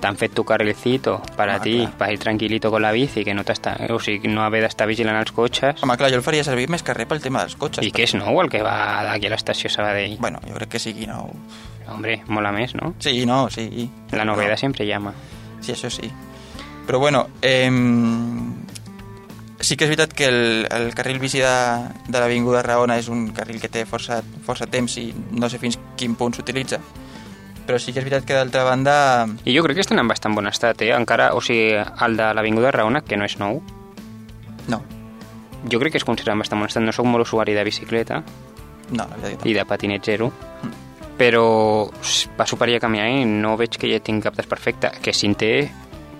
[0.00, 3.44] t'han fet tu carrilcito para Ah, ti, para ir tranquilito con la bici, que no
[3.44, 3.74] t'està...
[3.92, 5.82] O sigui, no haver d'estar vigilant els cotxes.
[5.84, 7.84] Home, clar, jo el faria servir més res pel tema dels cotxes.
[7.84, 10.16] I que és nou el que va d'aquí a l'estació Sabadell?
[10.18, 11.28] Bueno, jo crec que sigui nou.
[11.92, 12.94] Hombre, mola més, no?
[12.98, 13.90] Sí, no, sí.
[14.12, 14.64] La novedad No.
[14.64, 15.12] sempre llama.
[15.60, 16.08] Sí, això sí.
[16.86, 17.68] Però bueno, eh,
[19.62, 21.52] sí que és veritat que el, el carril bici de,
[22.08, 25.06] de l'Avinguda Raona és un carril que té força, força temps i
[25.38, 26.80] no sé fins quin punt s'utilitza.
[27.62, 28.94] Però sí que és veritat que d'altra banda...
[29.46, 30.90] I jo crec que estan en bastant bon estat, eh?
[30.96, 33.62] Encara, o sigui, el de l'Avinguda Raona, que no és nou,
[34.68, 34.78] No,
[35.70, 36.82] jo crec que es considera en bastant bon estat.
[36.82, 38.18] No sóc molt usuari de bicicleta
[38.90, 39.46] no, la veritat.
[39.46, 40.32] i de patinet zero,
[41.18, 44.90] però s- passo per allà caminant i no veig que ja tinc cap desperfecte.
[45.02, 45.52] Que si en té,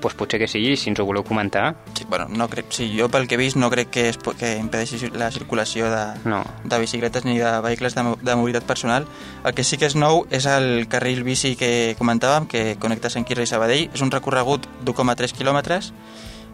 [0.03, 1.77] doncs potser que sigui, si ens ho voleu comentar.
[1.95, 4.57] Sí, bueno, no crec, sí, jo pel que he vist no crec que, es, que
[4.59, 6.43] impedeixi la circulació de, No.
[6.65, 9.07] de bicicletes ni de vehicles de, de mobilitat personal.
[9.45, 13.25] El que sí que és nou és el carril bici que comentàvem, que connecta Sant
[13.25, 13.89] Quirze i Sabadell.
[13.95, 15.93] És un recorregut d'1,3 quilòmetres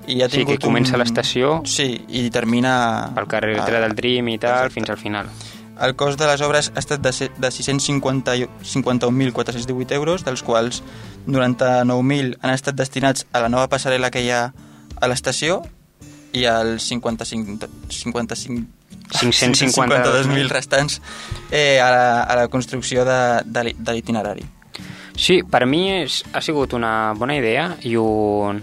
[0.08, 1.00] i ha Sí, que tingut comença un...
[1.02, 3.10] l'estació Sí, i termina...
[3.14, 4.74] pel carrer a- del Dream i tal, Exacte.
[4.78, 5.26] fins al final.
[5.80, 10.42] El cost de les obres ha estat de, se- de 650 i- 51.418 euros, dels
[10.42, 10.82] quals
[11.26, 14.48] 99.000 han estat destinats a la nova passarel·la que hi ha
[14.98, 15.60] a l'estació
[16.34, 18.66] i els 55, 55
[19.08, 21.00] 552.000 552.000 restants
[21.50, 24.44] eh, a, la, a la construcció de, de, de l'itinerari.
[25.18, 28.60] Sí, per mi és, ha sigut una bona idea i un...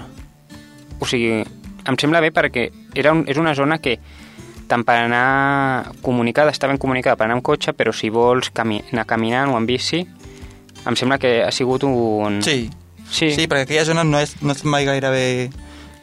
[1.02, 3.98] O sigui, em sembla bé perquè era un, és una zona que
[4.68, 8.82] tant per anar comunicada, està ben comunicada per anar amb cotxe, però si vols cami
[8.92, 10.02] anar caminant o en bici,
[10.86, 12.42] em sembla que ha sigut un...
[12.46, 12.70] Sí,
[13.06, 15.26] Sí, sí perquè aquella zona no és, no és mai gaire bé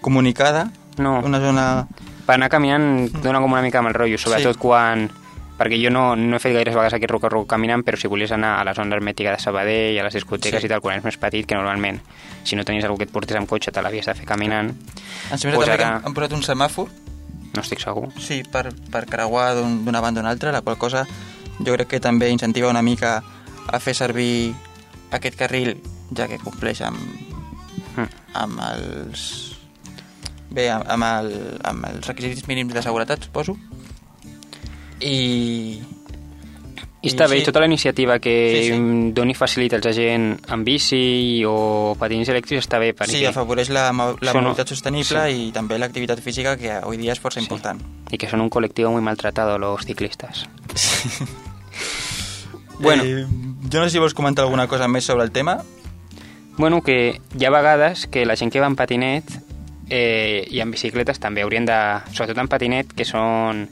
[0.00, 1.86] comunicada, no, una zona...
[2.26, 4.60] per anar caminant dona com una mica el rotllo, sobretot Sí.
[4.62, 5.10] quan...
[5.58, 8.54] Perquè jo no, no he fet gaires vegades aquest rock caminant, però si volies anar
[8.58, 10.66] a la zona hermètica de Sabadell, a les discoteques Sí.
[10.66, 12.00] i tal, quan és més petit, que normalment,
[12.42, 14.72] si no tenies algú que et portés amb cotxe, te l'havies de fer caminant,
[15.30, 16.88] Em sembla Pues també que ara- han, han posat un semàfor
[17.54, 18.08] no estic segur.
[18.18, 21.06] Sí, per, per creuar d'un- d'una banda a una altra, la qual cosa
[21.58, 23.22] jo crec que també incentiva una mica
[23.68, 24.54] a fer servir
[25.12, 25.76] aquest carril,
[26.16, 26.98] ja que compleix amb,
[27.96, 28.08] Mm.
[28.34, 29.22] amb els...
[30.48, 33.54] Bé, amb, amb, el, amb els requisits mínims de seguretat, suposo.
[35.00, 35.82] I...
[37.02, 37.44] I està bé, sí.
[37.48, 38.74] tota la iniciativa que Sí, sí.
[38.76, 39.10] sí.
[39.12, 43.10] doni facilitats a gent amb bici o patins elèctrics està bé, perquè...
[43.18, 47.20] Sí, afavoreix la, la Són- mobilitat sostenible i també l'activitat física, que avui dia és
[47.20, 47.46] força Sí.
[47.46, 47.82] important.
[48.12, 50.48] y que son un colectivo muy maltratado los ciclistas.
[52.78, 53.02] Bueno.
[53.04, 53.26] Eh,
[53.70, 55.62] jo no sé si vols comentar alguna cosa més sobre el tema.
[56.58, 59.24] Bueno, que hi ha vegades que la gent que va en patinet
[59.88, 61.76] eh, i en bicicletes també haurien de...
[62.12, 63.68] Sobretot en patinet, que són...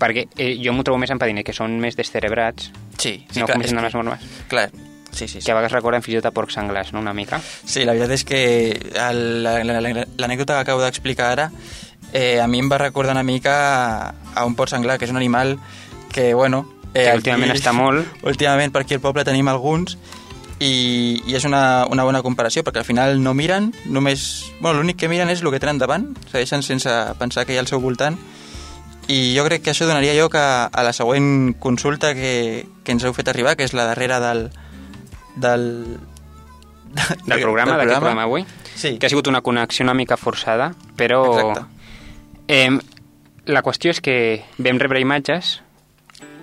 [0.00, 3.46] Perquè eh, jo m'ho trobo més en patinet, que són més descerebrats, Sí, sí no
[3.46, 4.70] clar, comencen les normes, Clar,
[5.10, 5.44] sí, sí, sí.
[5.44, 7.40] que a vegades recorden fins i tot a porcs senglars, no?, una mica.
[7.40, 8.40] Sí, la veritat és que
[10.20, 11.50] l'anècdota que acabo d'explicar ara
[12.12, 15.20] eh, a mi em va recordar una mica a, un porc senglar, que és un
[15.20, 15.58] animal
[16.12, 16.66] que, bueno...
[16.92, 18.08] Eh, Que últimament està molt.
[18.32, 19.96] Últimament per aquí al poble tenim alguns
[20.58, 24.50] i, i és una, una bona comparació perquè al final no miren, només...
[24.60, 27.64] Bueno, l'únic que miren és el que tenen davant, segueixen sense pensar que hi ha
[27.64, 28.18] al seu voltant
[29.10, 33.02] i jo crec que això donaria lloc a, a la següent consulta que, que ens
[33.04, 34.46] heu fet arribar, que és la darrera del...
[35.36, 35.66] del,
[36.90, 38.44] Del programa, d'aquest programa avui.
[38.74, 38.96] Sí.
[38.98, 41.60] que ha sigut una connexió una mica forçada, però Exacte.
[42.48, 42.70] eh,
[43.46, 44.14] la qüestió és que
[44.58, 45.60] vam rebre imatges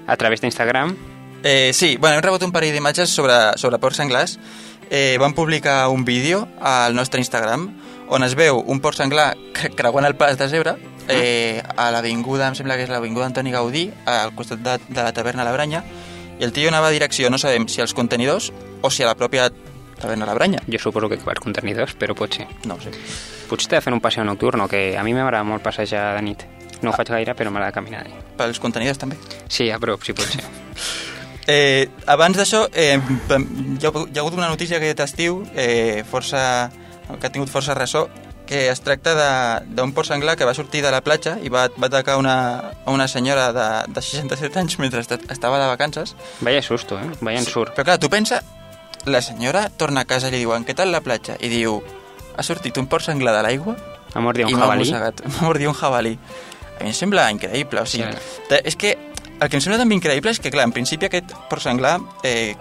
[0.07, 0.95] a través d'Instagram
[1.43, 4.39] Eh, sí, bueno, hem rebut un parell d'imatges sobre, sobre porcs senglars.
[4.89, 7.67] Eh, vam publicar un vídeo al nostre Instagram
[8.09, 10.73] on es veu un porc senglar que- creuant el pas de zebra
[11.07, 15.13] eh, a l'avinguda, em sembla que és l'avinguda Antoni Gaudí, al costat de, de la
[15.13, 15.83] taverna La Branya,
[16.39, 19.15] i el tio anava a direcció, no sabem si als contenidors o si a la
[19.17, 19.49] pròpia
[19.99, 20.59] taverna La Branya.
[20.67, 22.91] jo suposo que als contenidors, però pot ser No ho sé.
[23.49, 26.43] potser t'ha de fer un passeig nocturn que a mi m'agrada molt passejar de nit
[26.81, 28.05] no ho faig gaire però m'agrada caminar
[28.37, 29.15] Pels contenidors també.
[29.49, 30.43] sí, a prop, sí pot ser
[31.49, 33.37] Eh, abans d'això, eh, hi, ha,
[33.87, 36.69] hi ha hagut una notícia aquest estiu eh, força,
[37.07, 38.09] que ha tingut força ressò,
[38.47, 39.13] que es tracta
[39.67, 42.91] d'un porc senglar que va sortir de la platja i va, va atacar una, a
[42.95, 46.15] una senyora de, de 67 anys mentre est estava de vacances.
[46.41, 47.11] Vaya susto, eh?
[47.21, 47.75] Vaya ensurt.
[47.75, 48.41] Però clar, tu pensa,
[49.05, 51.37] la senyora torna a casa i li diuen què tal la platja?
[51.39, 51.81] I diu,
[52.37, 53.75] ha sortit un porc senglar de l'aigua
[54.15, 54.85] Ha i un m'ha jabalí.
[54.85, 55.21] mossegat.
[55.33, 56.15] M'ha mordit un jabalí.
[56.79, 58.07] A mi em sembla increïble, o sigui...
[58.13, 58.41] Sí.
[58.49, 58.61] Sí.
[58.63, 58.95] És que
[59.39, 62.55] el que em sembla també increïble és que, clar, en principi aquest porc senglar eh,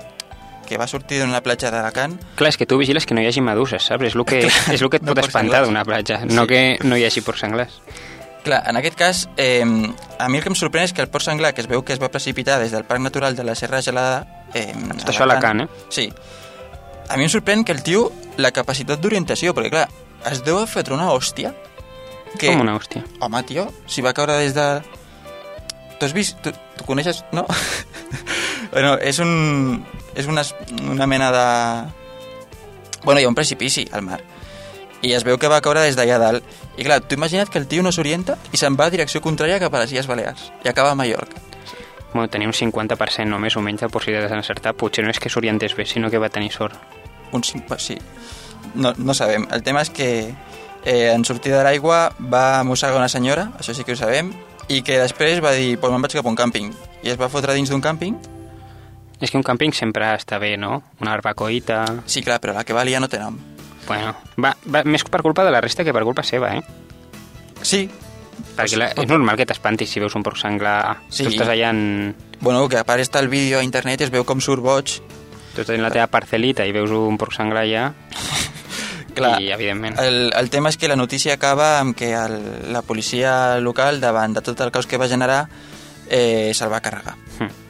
[0.67, 3.41] que va sortir d'una platja d'Alacant Clar, és que tu vigiles que no hi hagi
[3.41, 4.05] meduses, saps?
[4.11, 6.49] És el que, és el que et No pot porcs espantar d'una platja, no Sí.
[6.53, 7.81] que no hi hagi porcs senglars.
[8.47, 9.65] Clar, en aquest cas, eh,
[10.19, 11.93] a mi el que em sorprèn és que el porc senglar, que es veu que
[11.97, 14.21] es va precipitar des del Parc Natural de la Serra Gelada...
[14.55, 15.69] Eh, Tot això a Alacant, eh?
[15.91, 16.13] Sí.
[17.09, 19.89] A mi em sorprèn que el tio, la capacitat d'orientació, perquè clar,
[20.31, 21.53] es deu haver fet una hòstia
[22.39, 22.53] que...
[22.53, 23.03] Com una hòstia.
[23.21, 24.67] Home, tio, si va caure des de...
[25.99, 26.39] Tu has vist...
[26.43, 27.25] Tu, tu coneixes...
[27.33, 27.47] No?
[28.73, 29.83] bueno, és un...
[30.17, 30.43] És una,
[30.83, 31.47] una mena de...
[33.05, 34.23] Bueno, hi ha un precipici al mar.
[35.05, 36.47] I es veu que va caure des d'allà dalt.
[36.81, 39.61] I clar, tu imagina't que el tio no s'orienta i se'n va a direcció contrària
[39.63, 40.51] cap a les Illes Balears.
[40.65, 41.43] I acaba a Mallorca.
[42.15, 44.73] Bueno, tenia un 50% només o menys de possibilitats d'encertar.
[44.75, 46.81] Potser no és que s'orientés bé, sinó que va tenir sort.
[47.37, 47.79] Un 5...
[47.79, 47.99] Sí.
[48.75, 49.47] No, no sabem.
[49.53, 50.09] El tema és que
[50.85, 54.33] eh, en sortir de l'aigua va mossegar una senyora, això sí que ho sabem,
[54.73, 56.73] i que després va dir, pues me'n vaig cap a un càmping.
[57.05, 58.17] I es va fotre dins d'un càmping
[59.21, 60.83] És que un càmping sempre està bé, no?
[61.01, 61.85] Una barbacoita...
[62.05, 63.39] Sí, clar, però la que valia no té nom.
[63.87, 66.63] Bueno, va, va, més per culpa de la resta que per culpa seva, eh?
[67.63, 67.87] Sí.
[68.57, 70.99] Perquè la, és normal que t'espantis si veus un porc senglar.
[71.09, 71.25] Sí.
[71.25, 72.13] Tu estàs allà en...
[72.43, 74.99] Bueno, que a part està el vídeo a internet i es veu com surt boig.
[75.55, 77.89] Tu estàs en la teva parcelita i veus un porc senglar allà
[79.17, 79.97] Clar, i, evidentment...
[80.03, 82.37] el, el tema és que la notícia acaba amb que el,
[82.75, 85.47] la policia local, davant de tot el caos que va generar,
[86.11, 87.17] eh, se'l va carregar.
[87.39, 87.66] Hm.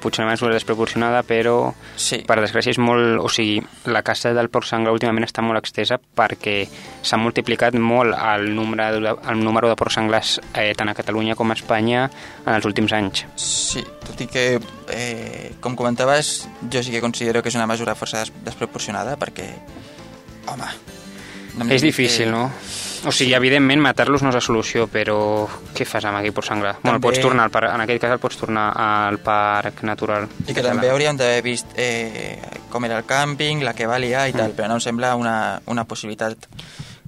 [0.00, 2.18] Potser una mesura desproporcionada, però Sí.
[2.26, 3.18] per desgràcia és molt...
[3.24, 6.68] O sigui, la caça del porc senglar últimament està molt extesa perquè
[7.02, 11.34] s'ha multiplicat molt el número de, el número de porcs senglars eh, tant a Catalunya
[11.34, 12.04] com a Espanya
[12.44, 13.24] en els últims anys.
[13.40, 14.46] Sí, tot i que,
[14.92, 19.48] eh, com comentaves, jo sí que considero que és una mesura força des desproporcionada perquè,
[20.46, 20.68] home...
[21.56, 22.50] no És difícil, que- no?
[23.06, 26.32] O sigui, evidentment, matar-los no és la solució, però què fas amb aquell?
[26.34, 29.82] Bueno, el També- pots tornar al parc, en aquest cas el pots tornar al parc
[29.82, 30.26] natural.
[30.46, 32.38] I que també hauríem d'haver vist eh,
[32.70, 34.56] com era el càmping, la que valia i tal, Mm.
[34.56, 36.46] però no em sembla una, una possibilitat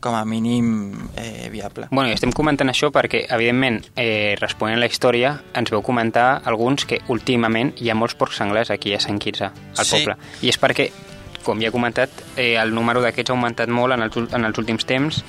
[0.01, 1.89] com a mínim eh, viable.
[1.91, 6.43] Bueno, i estem comentant això perquè, evidentment, eh, responent a la història, ens veu comentar
[6.45, 9.97] alguns que últimament hi ha molts porcs senglars aquí a Sant Quirze, al Sí.
[9.99, 10.17] poble.
[10.43, 10.93] I és perquè,
[11.43, 14.59] com ja he comentat, eh, el número d'aquests ha augmentat molt en els, en els
[14.59, 15.25] últims temps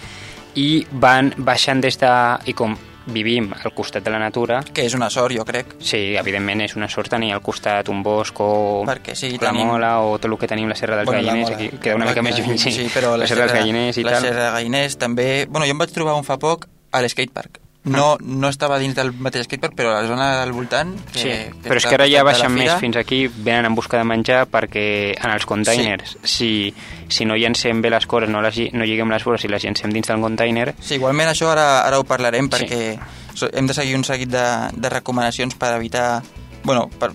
[0.56, 2.14] i van baixant des de...
[2.50, 2.78] I com
[3.10, 6.76] vivim al costat de la natura, Que és una sort, jo crec, sí, evidentment és
[6.78, 8.50] una sort tenir al costat un bosc o
[8.86, 9.66] perquè sí, la tenim...
[9.68, 12.10] mola o tot el que tenim la Serra dels Bueno, la Galliners, aquí queda una
[12.12, 14.30] mica més lluny, sí, sí però la Serra dels Galliners i la tal.
[14.30, 15.30] Serra de Galliners també...
[15.50, 17.62] Bueno, jo em vaig trobar un fa poc a l'escatepark.
[17.96, 20.92] No, no estava dins del mateix skatepark, però a la zona del voltant...
[21.14, 23.98] Que, Sí, que però és que ara ja baixen més fins aquí, venen en busca
[23.98, 26.74] de menjar perquè en els containers, si,
[27.10, 29.92] si no llancem bé les coses, no, les, no lliguem les boles i les llancem
[29.96, 32.56] dins del container, Sí, igualment això ara, ara ho parlarem Sí.
[32.58, 33.00] perquè
[33.34, 36.22] so- hem de seguir un seguit de, de recomanacions per evitar...
[36.64, 37.12] Bueno, per,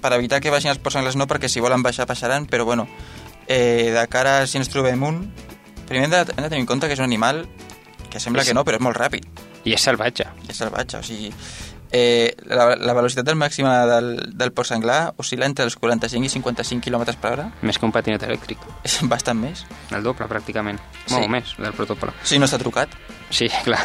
[0.00, 2.86] per evitar que baixin els porcs senglars no, perquè si volen baixar baixaran, però bueno,
[3.48, 5.24] eh, de cara si ens trobem un...
[5.88, 7.46] Primer hem de, hem de tenir en compte que és un animal
[8.08, 9.24] que sembla És- que no, però és molt ràpid.
[9.68, 10.26] I és salvatge.
[10.48, 11.32] és salvatge, o sigui...
[11.90, 16.28] Eh, la, la velocitat del màxima del, del porc senglar oscil·la entre els 45 i
[16.34, 17.46] 55 km per hora.
[17.64, 19.62] Més que un patinet elèctric, És bastant més.
[19.96, 20.76] el doble pràcticament,
[21.06, 21.14] Sí.
[21.14, 22.12] molt més del protopolo.
[22.28, 22.92] Si no està trucat.
[23.30, 23.80] Sí, clar.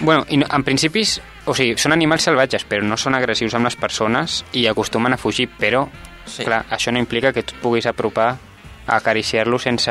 [0.00, 1.16] Bueno, i no, en principis,
[1.48, 5.20] o sigui, són animals salvatges, però no són agressius amb les persones i acostumen a
[5.20, 5.86] fugir, però,
[6.26, 6.44] Sí.
[6.44, 8.36] clar, això no implica que tu et puguis apropar
[8.86, 9.90] acariciar-lo sense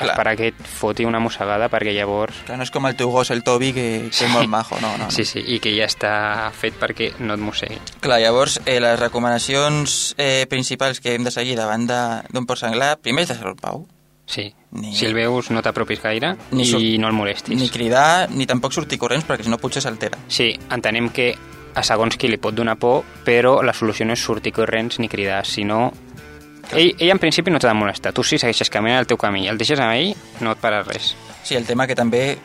[0.00, 3.30] esperar que et foti una mossegada, perquè llavors Clar, no és com el teu gos,
[3.30, 4.24] el Toby, que, que Sí.
[4.24, 5.04] és molt majo, no, no.
[5.04, 5.10] no.
[5.10, 7.78] Sí, sí, i que ja està fet perquè no et mossegui.
[8.00, 12.98] Clar, llavors, eh, les recomanacions eh, principals que hem de seguir davant d'un porc senglar,
[13.00, 13.86] primer és deixar-lo en pau,
[14.30, 14.54] Sí.
[14.70, 17.58] Ni- Si el veus, no t'apropis gaire Ni i surt- no el molestis.
[17.58, 20.18] ni cridar, ni tampoc sortir corrents, perquè si no potser s'altera.
[20.28, 21.36] Sí, entenem que
[21.74, 25.08] a segons qui li pot donar por, però la solució no és sortir corrents ni
[25.08, 25.92] cridar, sinó...
[26.72, 28.12] Ell, ell en principi no t'ha de molestar.
[28.14, 31.14] Tu si segueixes caminant el teu camí el deixes a ell, no et para res.
[31.42, 32.38] Sí, el tema que també,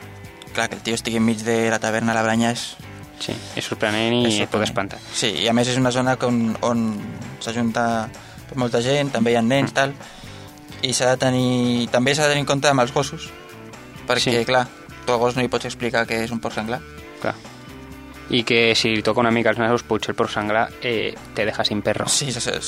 [0.53, 2.75] clar, que el tio estigui enmig de la taverna a la Branya és...
[3.19, 4.67] Sí, és sorprenent i és et pot sorprenent.
[4.67, 4.99] espantar.
[5.15, 6.81] Sí, i a més és una zona on, on
[7.39, 8.09] s'ajunta
[8.55, 9.75] molta gent, també hi ha nens, Mm.
[9.75, 9.93] tal,
[10.81, 11.88] i s'ha de tenir...
[11.91, 13.29] També s'ha de tenir en compte amb els gossos,
[14.07, 14.45] perquè, Sí.
[14.45, 14.67] clar,
[15.05, 16.81] tu al gos no li pots explicar que és un porc senglar.
[17.21, 17.35] Clar.
[18.29, 21.45] I que si li toca una mica els nassos potser el porc senglar eh, te
[21.45, 22.07] deja sin perro.
[22.09, 22.61] Sí, se- se-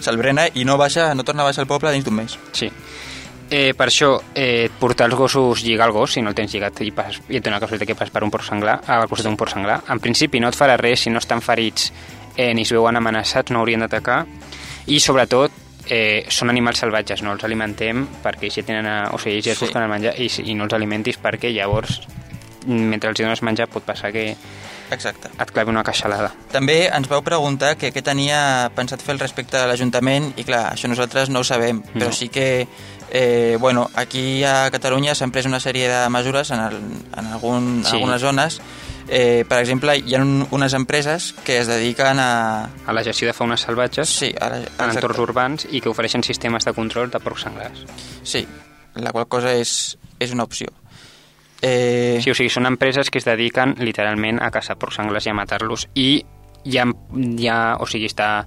[0.00, 2.38] se'l brena i no baixa, no torna a baixar al poble dins d'un mes.
[2.52, 2.70] Sí.
[3.48, 6.80] Eh, per això, eh, portar els gossos, lligar el gos, si no el tens lligat
[6.82, 9.36] i, passes, i et dona casualitat que passes per un porc senglar, al costat d'un
[9.36, 11.92] porc senglar, en principi no et farà res si no estan ferits
[12.36, 14.24] eh, ni es veuen amenaçats, no haurien d'atacar,
[14.90, 15.52] i sobretot
[15.88, 19.58] eh, són animals salvatges, no els alimentem perquè si tenen, a, o sigui, ells es
[19.60, 19.64] Sí.
[19.64, 22.00] busquen el menjar i, i no els alimentis perquè llavors
[22.66, 24.36] mentre els hi dones menjar pot passar que
[24.90, 25.28] Exacte.
[25.40, 26.32] et clavi una queixalada.
[26.52, 30.72] També ens vau preguntar que què tenia pensat fer al respecte de l'Ajuntament i clar,
[30.74, 32.12] això nosaltres no ho sabem, però No.
[32.12, 32.66] sí que
[33.10, 36.76] eh, bueno, aquí a Catalunya s'han pres una sèrie de mesures en, el,
[37.16, 37.94] en algun, Sí.
[37.96, 38.60] algunes zones.
[39.08, 42.68] Eh, per exemple, hi ha un, unes empreses que es dediquen a...
[42.86, 46.24] A la gestió de faunes salvatges Sí, a la, en entorns urbans i que ofereixen
[46.26, 47.84] sistemes de control de porcs senglars.
[48.24, 48.42] Sí,
[48.96, 50.66] la qual cosa és, és una opció.
[51.62, 55.30] Eh, Sí, o sigui, són empreses que es dediquen literalment a caçar porcs senglars i
[55.30, 56.24] a matar-los i
[56.64, 56.84] ja,
[57.38, 58.46] ja, o sigui, està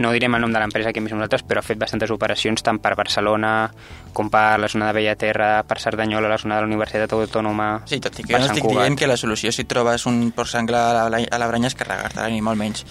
[0.00, 2.62] no direm el nom de l'empresa que hem vist nosaltres, però ha fet bastantes operacions
[2.64, 3.70] tant per Barcelona
[4.16, 7.82] com per la zona de Bellaterra, per Cerdanyola, la zona de la Universitat Autònoma...
[7.90, 8.86] Sí, tot i que per no estic Cugat.
[8.86, 11.76] dient que la solució si trobes un porc senglar a la, a la branya és
[11.76, 12.86] carregar-te l'animal menys.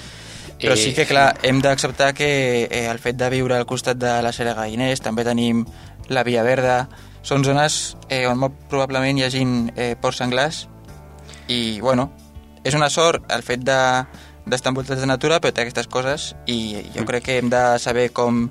[0.59, 3.97] Però Eh, sí que, clar, hem d'acceptar que eh, el fet de viure al costat
[3.97, 5.63] de la Sera Gainers, també tenim
[6.09, 6.83] la Via Verda,
[7.21, 10.67] són zones eh, on molt probablement hi hagin eh, porcs senglars
[11.47, 12.10] i, bueno,
[12.63, 13.77] és una sort el fet de
[14.49, 18.08] d'estar envoltats de natura, però té aquestes coses i jo crec que hem de saber
[18.15, 18.47] com,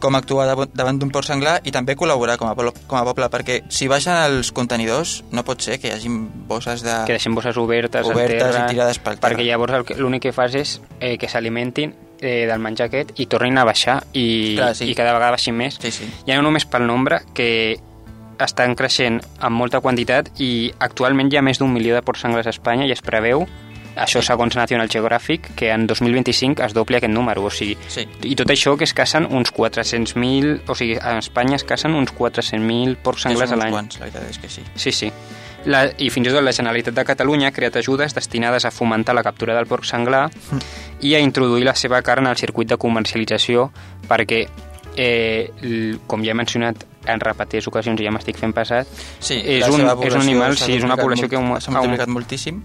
[0.00, 3.04] com actuar dav- davant d'un port senglar i també col·laborar com a, poble, com a
[3.04, 6.08] poble, perquè si baixen els contenidors no pot ser que hi hagi
[6.48, 6.94] bosses de...
[7.04, 9.34] que deixen bosses obertes, Obertes terra, i tirades pel terra.
[9.34, 13.58] perquè llavors l'únic que fas és eh, que s'alimentin eh, del menjar aquest i tornin
[13.60, 14.88] a baixar i, Clar, sí.
[14.88, 15.76] i cada vegada baixin més.
[15.82, 16.08] Sí, sí.
[16.26, 17.76] Ja no només pel nombre, que
[18.40, 22.46] estan creixent amb molta quantitat i actualment hi ha més d'un milió de porcs senglars
[22.46, 23.46] a Espanya i es preveu,
[23.98, 28.06] això segons National Geographic, que en 2025 es dobli aquest número, o sigui, Sí.
[28.22, 32.12] i tot això que es cacen uns 400.000, o sigui, a Espanya es cacen uns
[32.14, 33.72] 400.000 porcs senglars És a l'any.
[33.72, 34.62] quants, la veritat és que sí.
[34.76, 35.12] Sí, sí.
[35.66, 39.14] La, I fins i tot la Generalitat de Catalunya ha creat ajudes destinades a fomentar
[39.16, 40.28] la captura del porc senglar
[41.02, 43.72] i a introduir la seva carn al circuit de comercialització
[44.08, 44.46] perquè,
[44.96, 48.86] eh, com ja he mencionat en repetides ocasions i ja m'estic fent passat,
[49.20, 52.62] Sí, és, un, és un animal, sí, és una població molt- que s'ha multiplicat moltíssim.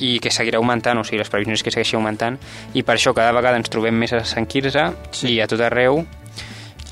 [0.00, 2.38] i que seguirà augmentant, o sigui, les previsions que segueixi augmentant,
[2.74, 5.34] i per això cada vegada ens trobem més a Sant Quirze Sí.
[5.34, 6.04] i a tot arreu,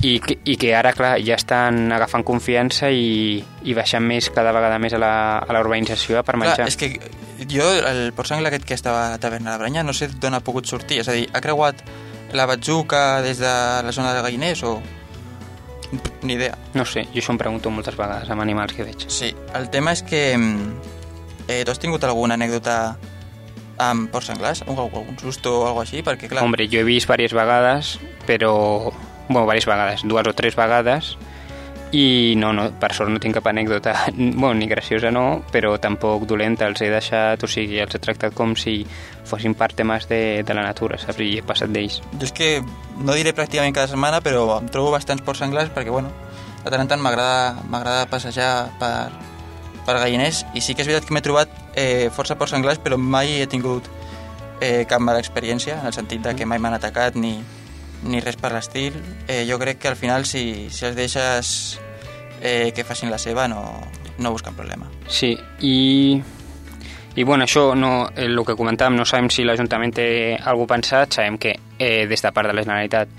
[0.02, 4.78] i i que ara, clar, ja estan agafant confiança i, i baixant més cada vegada
[4.82, 6.56] més a la, a la urbanització per menjar.
[6.56, 7.00] Clar, és que
[7.50, 10.08] jo, el port senglar aquest que estava a la taverna de la Branya, no sé
[10.08, 11.00] d'on ha pogut sortir.
[11.02, 11.82] És a dir, ha creuat
[12.32, 13.46] la Batzuca des de
[13.82, 14.80] la zona de Galliners o...
[16.22, 16.56] Ni idea.
[16.74, 19.04] No sé, jo això em pregunto moltes vegades amb animals que veig.
[19.12, 20.36] Sí, el tema és que...
[20.38, 21.00] mm,
[21.48, 22.96] Eh, tu has tingut alguna anècdota
[23.82, 24.60] amb porcs senglars?
[24.62, 26.00] Algun, algun susto o alguna així?
[26.06, 26.44] Perquè, clar...
[26.46, 27.96] Hombre, jo he vist diverses vegades,
[28.28, 28.52] però...
[29.26, 31.16] Bueno, diverses vegades, dues o tres vegades,
[31.92, 33.92] i no, no, per sort no tinc cap anècdota,
[34.40, 38.36] bueno, ni graciosa no, però tampoc dolenta, els he deixat, o sigui, els he tractat
[38.36, 38.80] com si
[39.28, 41.20] fossin part temes de, de la natura, saps?
[41.20, 42.00] I he passat d'ells.
[42.16, 42.52] Jo és que
[42.98, 46.12] no diré pràcticament cada setmana, però em trobo bastants porcs senglars perquè, bueno,
[46.64, 49.10] de tant en tant m'agrada passejar per,
[49.86, 52.96] per Galliners i sí que és veritat que m'he trobat eh, força porcs senglars, però
[52.96, 53.88] mai he tingut
[54.62, 57.36] eh, cap mala experiència, en el sentit de que mai m'han atacat ni,
[58.04, 58.96] ni res per l'estil.
[59.28, 61.80] Eh, jo crec que al final, si, si els deixes
[62.40, 63.62] eh, que facin la seva, no,
[64.18, 64.90] no busquen problema.
[65.08, 66.22] Sí, i...
[67.14, 70.06] I bueno, això, no, eh, el que comentàvem, no sabem si l'Ajuntament té
[70.38, 73.10] alguna pensat, sabem que eh, des de part de la Generalitat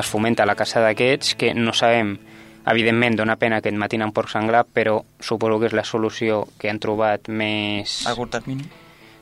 [0.00, 2.14] es fomenta la caça d'aquests, que no sabem,
[2.72, 6.46] evidentment, dona pena que et matin en porc senglar, però suposo que és la solució
[6.56, 8.00] que han trobat més...
[8.08, 8.64] A curt termini.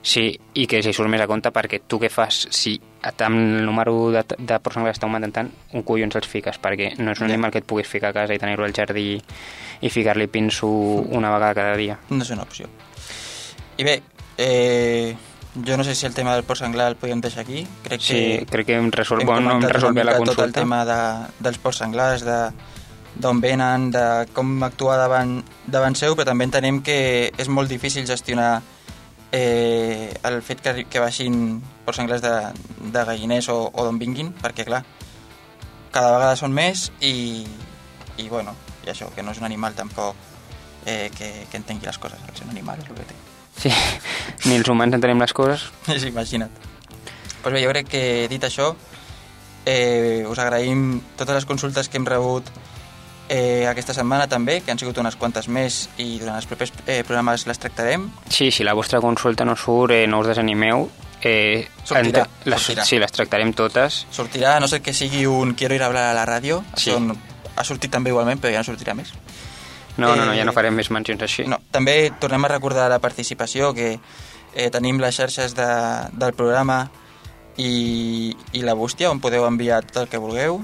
[0.02, 3.64] Sí, i que si surt més a compte perquè tu què fas si amb el
[3.66, 7.20] número de, de porcs senglars està augmentant tant, un collons els fiques, perquè no és
[7.20, 7.34] un Ja.
[7.34, 9.20] animal que et puguis ficar a casa i tenir-lo al jardí
[9.80, 11.98] i ficar-li pinso una vegada cada dia.
[12.08, 12.66] No és una opció.
[13.76, 14.02] I bé,
[14.38, 15.14] eh,
[15.66, 17.66] jo no sé si el tema del porc senglar el podem deixar aquí.
[17.84, 19.62] Crec Sí, que crec que hem resolt, hem bueno, no hem
[20.04, 20.60] la mica tot el consulta.
[20.60, 21.00] tema de,
[21.40, 22.50] dels porcs senglars, de
[23.20, 28.06] d'on venen, de com actuar davant, davant seu, però també entenem que és molt difícil
[28.06, 28.62] gestionar
[29.32, 32.34] eh, el fet que, que baixin porcs senglars de,
[32.92, 34.82] de galliners o, o d'on vinguin, perquè clar,
[35.94, 37.46] cada vegada són més i,
[38.18, 38.54] i bueno,
[38.86, 40.16] i això, que no és un animal tampoc
[40.86, 43.18] eh, que, que entengui les coses, ser un animal és el que té.
[43.60, 43.72] Sí,
[44.48, 45.68] ni els humans entenem les coses.
[45.90, 46.52] Sí, imagina't.
[47.42, 48.74] Pues bé, jo crec que dit això,
[49.64, 52.48] eh, us agraïm totes les consultes que hem rebut
[53.30, 57.04] eh, aquesta setmana també, que han sigut unes quantes més i durant els propers eh,
[57.06, 58.08] programes les tractarem.
[58.28, 60.88] Sí, si la vostra consulta no surt, eh, no us desanimeu.
[61.22, 62.84] Eh, Sortirà, ent- les, sortirà.
[62.88, 64.06] Sí, les tractarem totes.
[64.10, 66.90] Sortirà, no ser que sigui un quiero ir a hablar a la ràdio, Sí.
[66.98, 67.16] no-
[67.56, 69.12] ha sortit també igualment, però ja no sortirà més.
[69.96, 71.44] No, no, no, Eh, ja no farem més mencions així.
[71.46, 73.98] No, també tornem a recordar la participació, que
[74.54, 75.66] eh, tenim les xarxes de,
[76.12, 76.90] del programa
[77.56, 80.62] i, i la bústia, on podeu enviar tot el que vulgueu.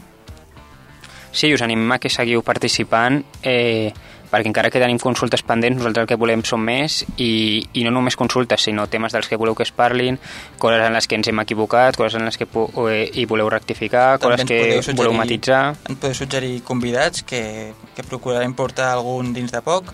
[1.37, 3.93] Sí, us animem a que seguiu participant eh,
[4.30, 7.93] perquè encara que tenim consultes pendents, nosaltres el que volem són més i, i no
[7.95, 10.16] només consultes, sinó temes dels que voleu que es parlin,
[10.59, 14.16] coses en les que ens hem equivocat, coses en les que eh, hi voleu rectificar,
[14.18, 15.62] També coses que suggerir- voleu matitzar.
[15.87, 19.93] Ens podeu suggerir convidats que, que procurarem portar algun dins de poc.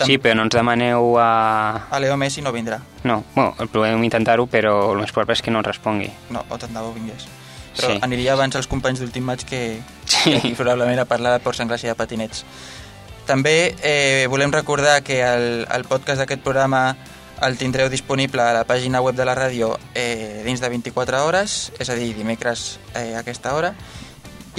[0.00, 1.86] Sí, però no ens demaneu a...
[1.92, 2.78] A Leo Messi no vindrà.
[3.04, 6.08] No, bueno, podem intentar-ho, però el més probable és que no ens respongui.
[6.32, 7.28] No, o tant de bo vingués.
[7.76, 7.98] Però Sí.
[8.02, 9.78] aniria abans els companys d'últim maig que,
[10.10, 10.34] Sí.
[10.34, 12.44] aquí probablement a parlar de Ports Anglès i de patinets.
[13.26, 16.96] També eh, volem recordar que el, el podcast d'aquest programa
[17.46, 21.70] el tindreu disponible a la pàgina web de la ràdio eh, dins de 24 hores,
[21.80, 23.70] és a dir, dimecres eh, a aquesta hora,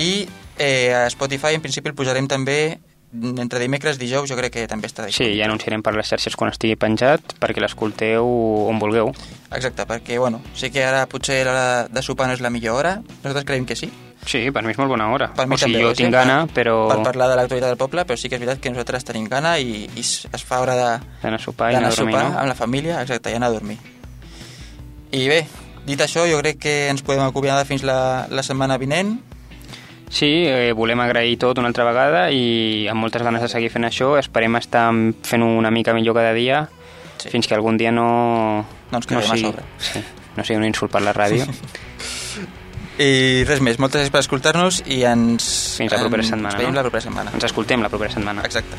[0.02, 0.24] i
[0.58, 2.80] eh, a Spotify en principi el posarem també
[3.12, 5.38] entre dimecres i dijous, jo crec que també està Sí, disponible.
[5.42, 8.24] ja anunciarem per les xarxes quan estigui penjat perquè l'escolteu
[8.72, 9.12] on vulgueu.
[9.52, 12.94] Exacte, perquè bueno, sí que ara potser l'hora de sopar no és la millor hora,
[13.20, 13.92] nosaltres creiem que sí,
[14.26, 15.32] Sí, per mi és molt bona hora.
[15.34, 17.36] Per mi o sigui, també jo és, tinc eh, gana, per- però per parlar de
[17.40, 20.44] l'actualitat del poble, però sí que és veritat que nosaltres tenim gana i, i es
[20.46, 22.40] fa hora de- d'anar a sopar i anar a a dormir, sopar no?
[22.40, 23.78] amb la família, exacte, i anar a dormir.
[25.12, 25.42] I bé,
[25.86, 29.18] dit això, jo crec que ens podem acomiadar fins la, la setmana vinent.
[30.12, 33.86] Sí, eh, volem agrair tot una altra vegada i amb moltes ganes de seguir fent
[33.88, 34.14] això.
[34.20, 34.90] Esperem estar
[35.24, 36.68] fent una mica millor cada dia
[37.22, 37.30] Sí.
[37.30, 38.66] fins que algun dia no...
[38.92, 39.64] No ens quedem a sigui, sobre.
[39.78, 40.00] Sí,
[40.36, 41.46] no sigui un insult per la ràdio.
[43.02, 45.48] I res més, moltes gràcies per escoltar-nos i ens...
[45.80, 46.82] Fins la propera ens setmana, veiem no?
[46.82, 47.34] la propera setmana.
[47.38, 48.46] Ens escoltem la propera setmana.
[48.46, 48.78] Exacte.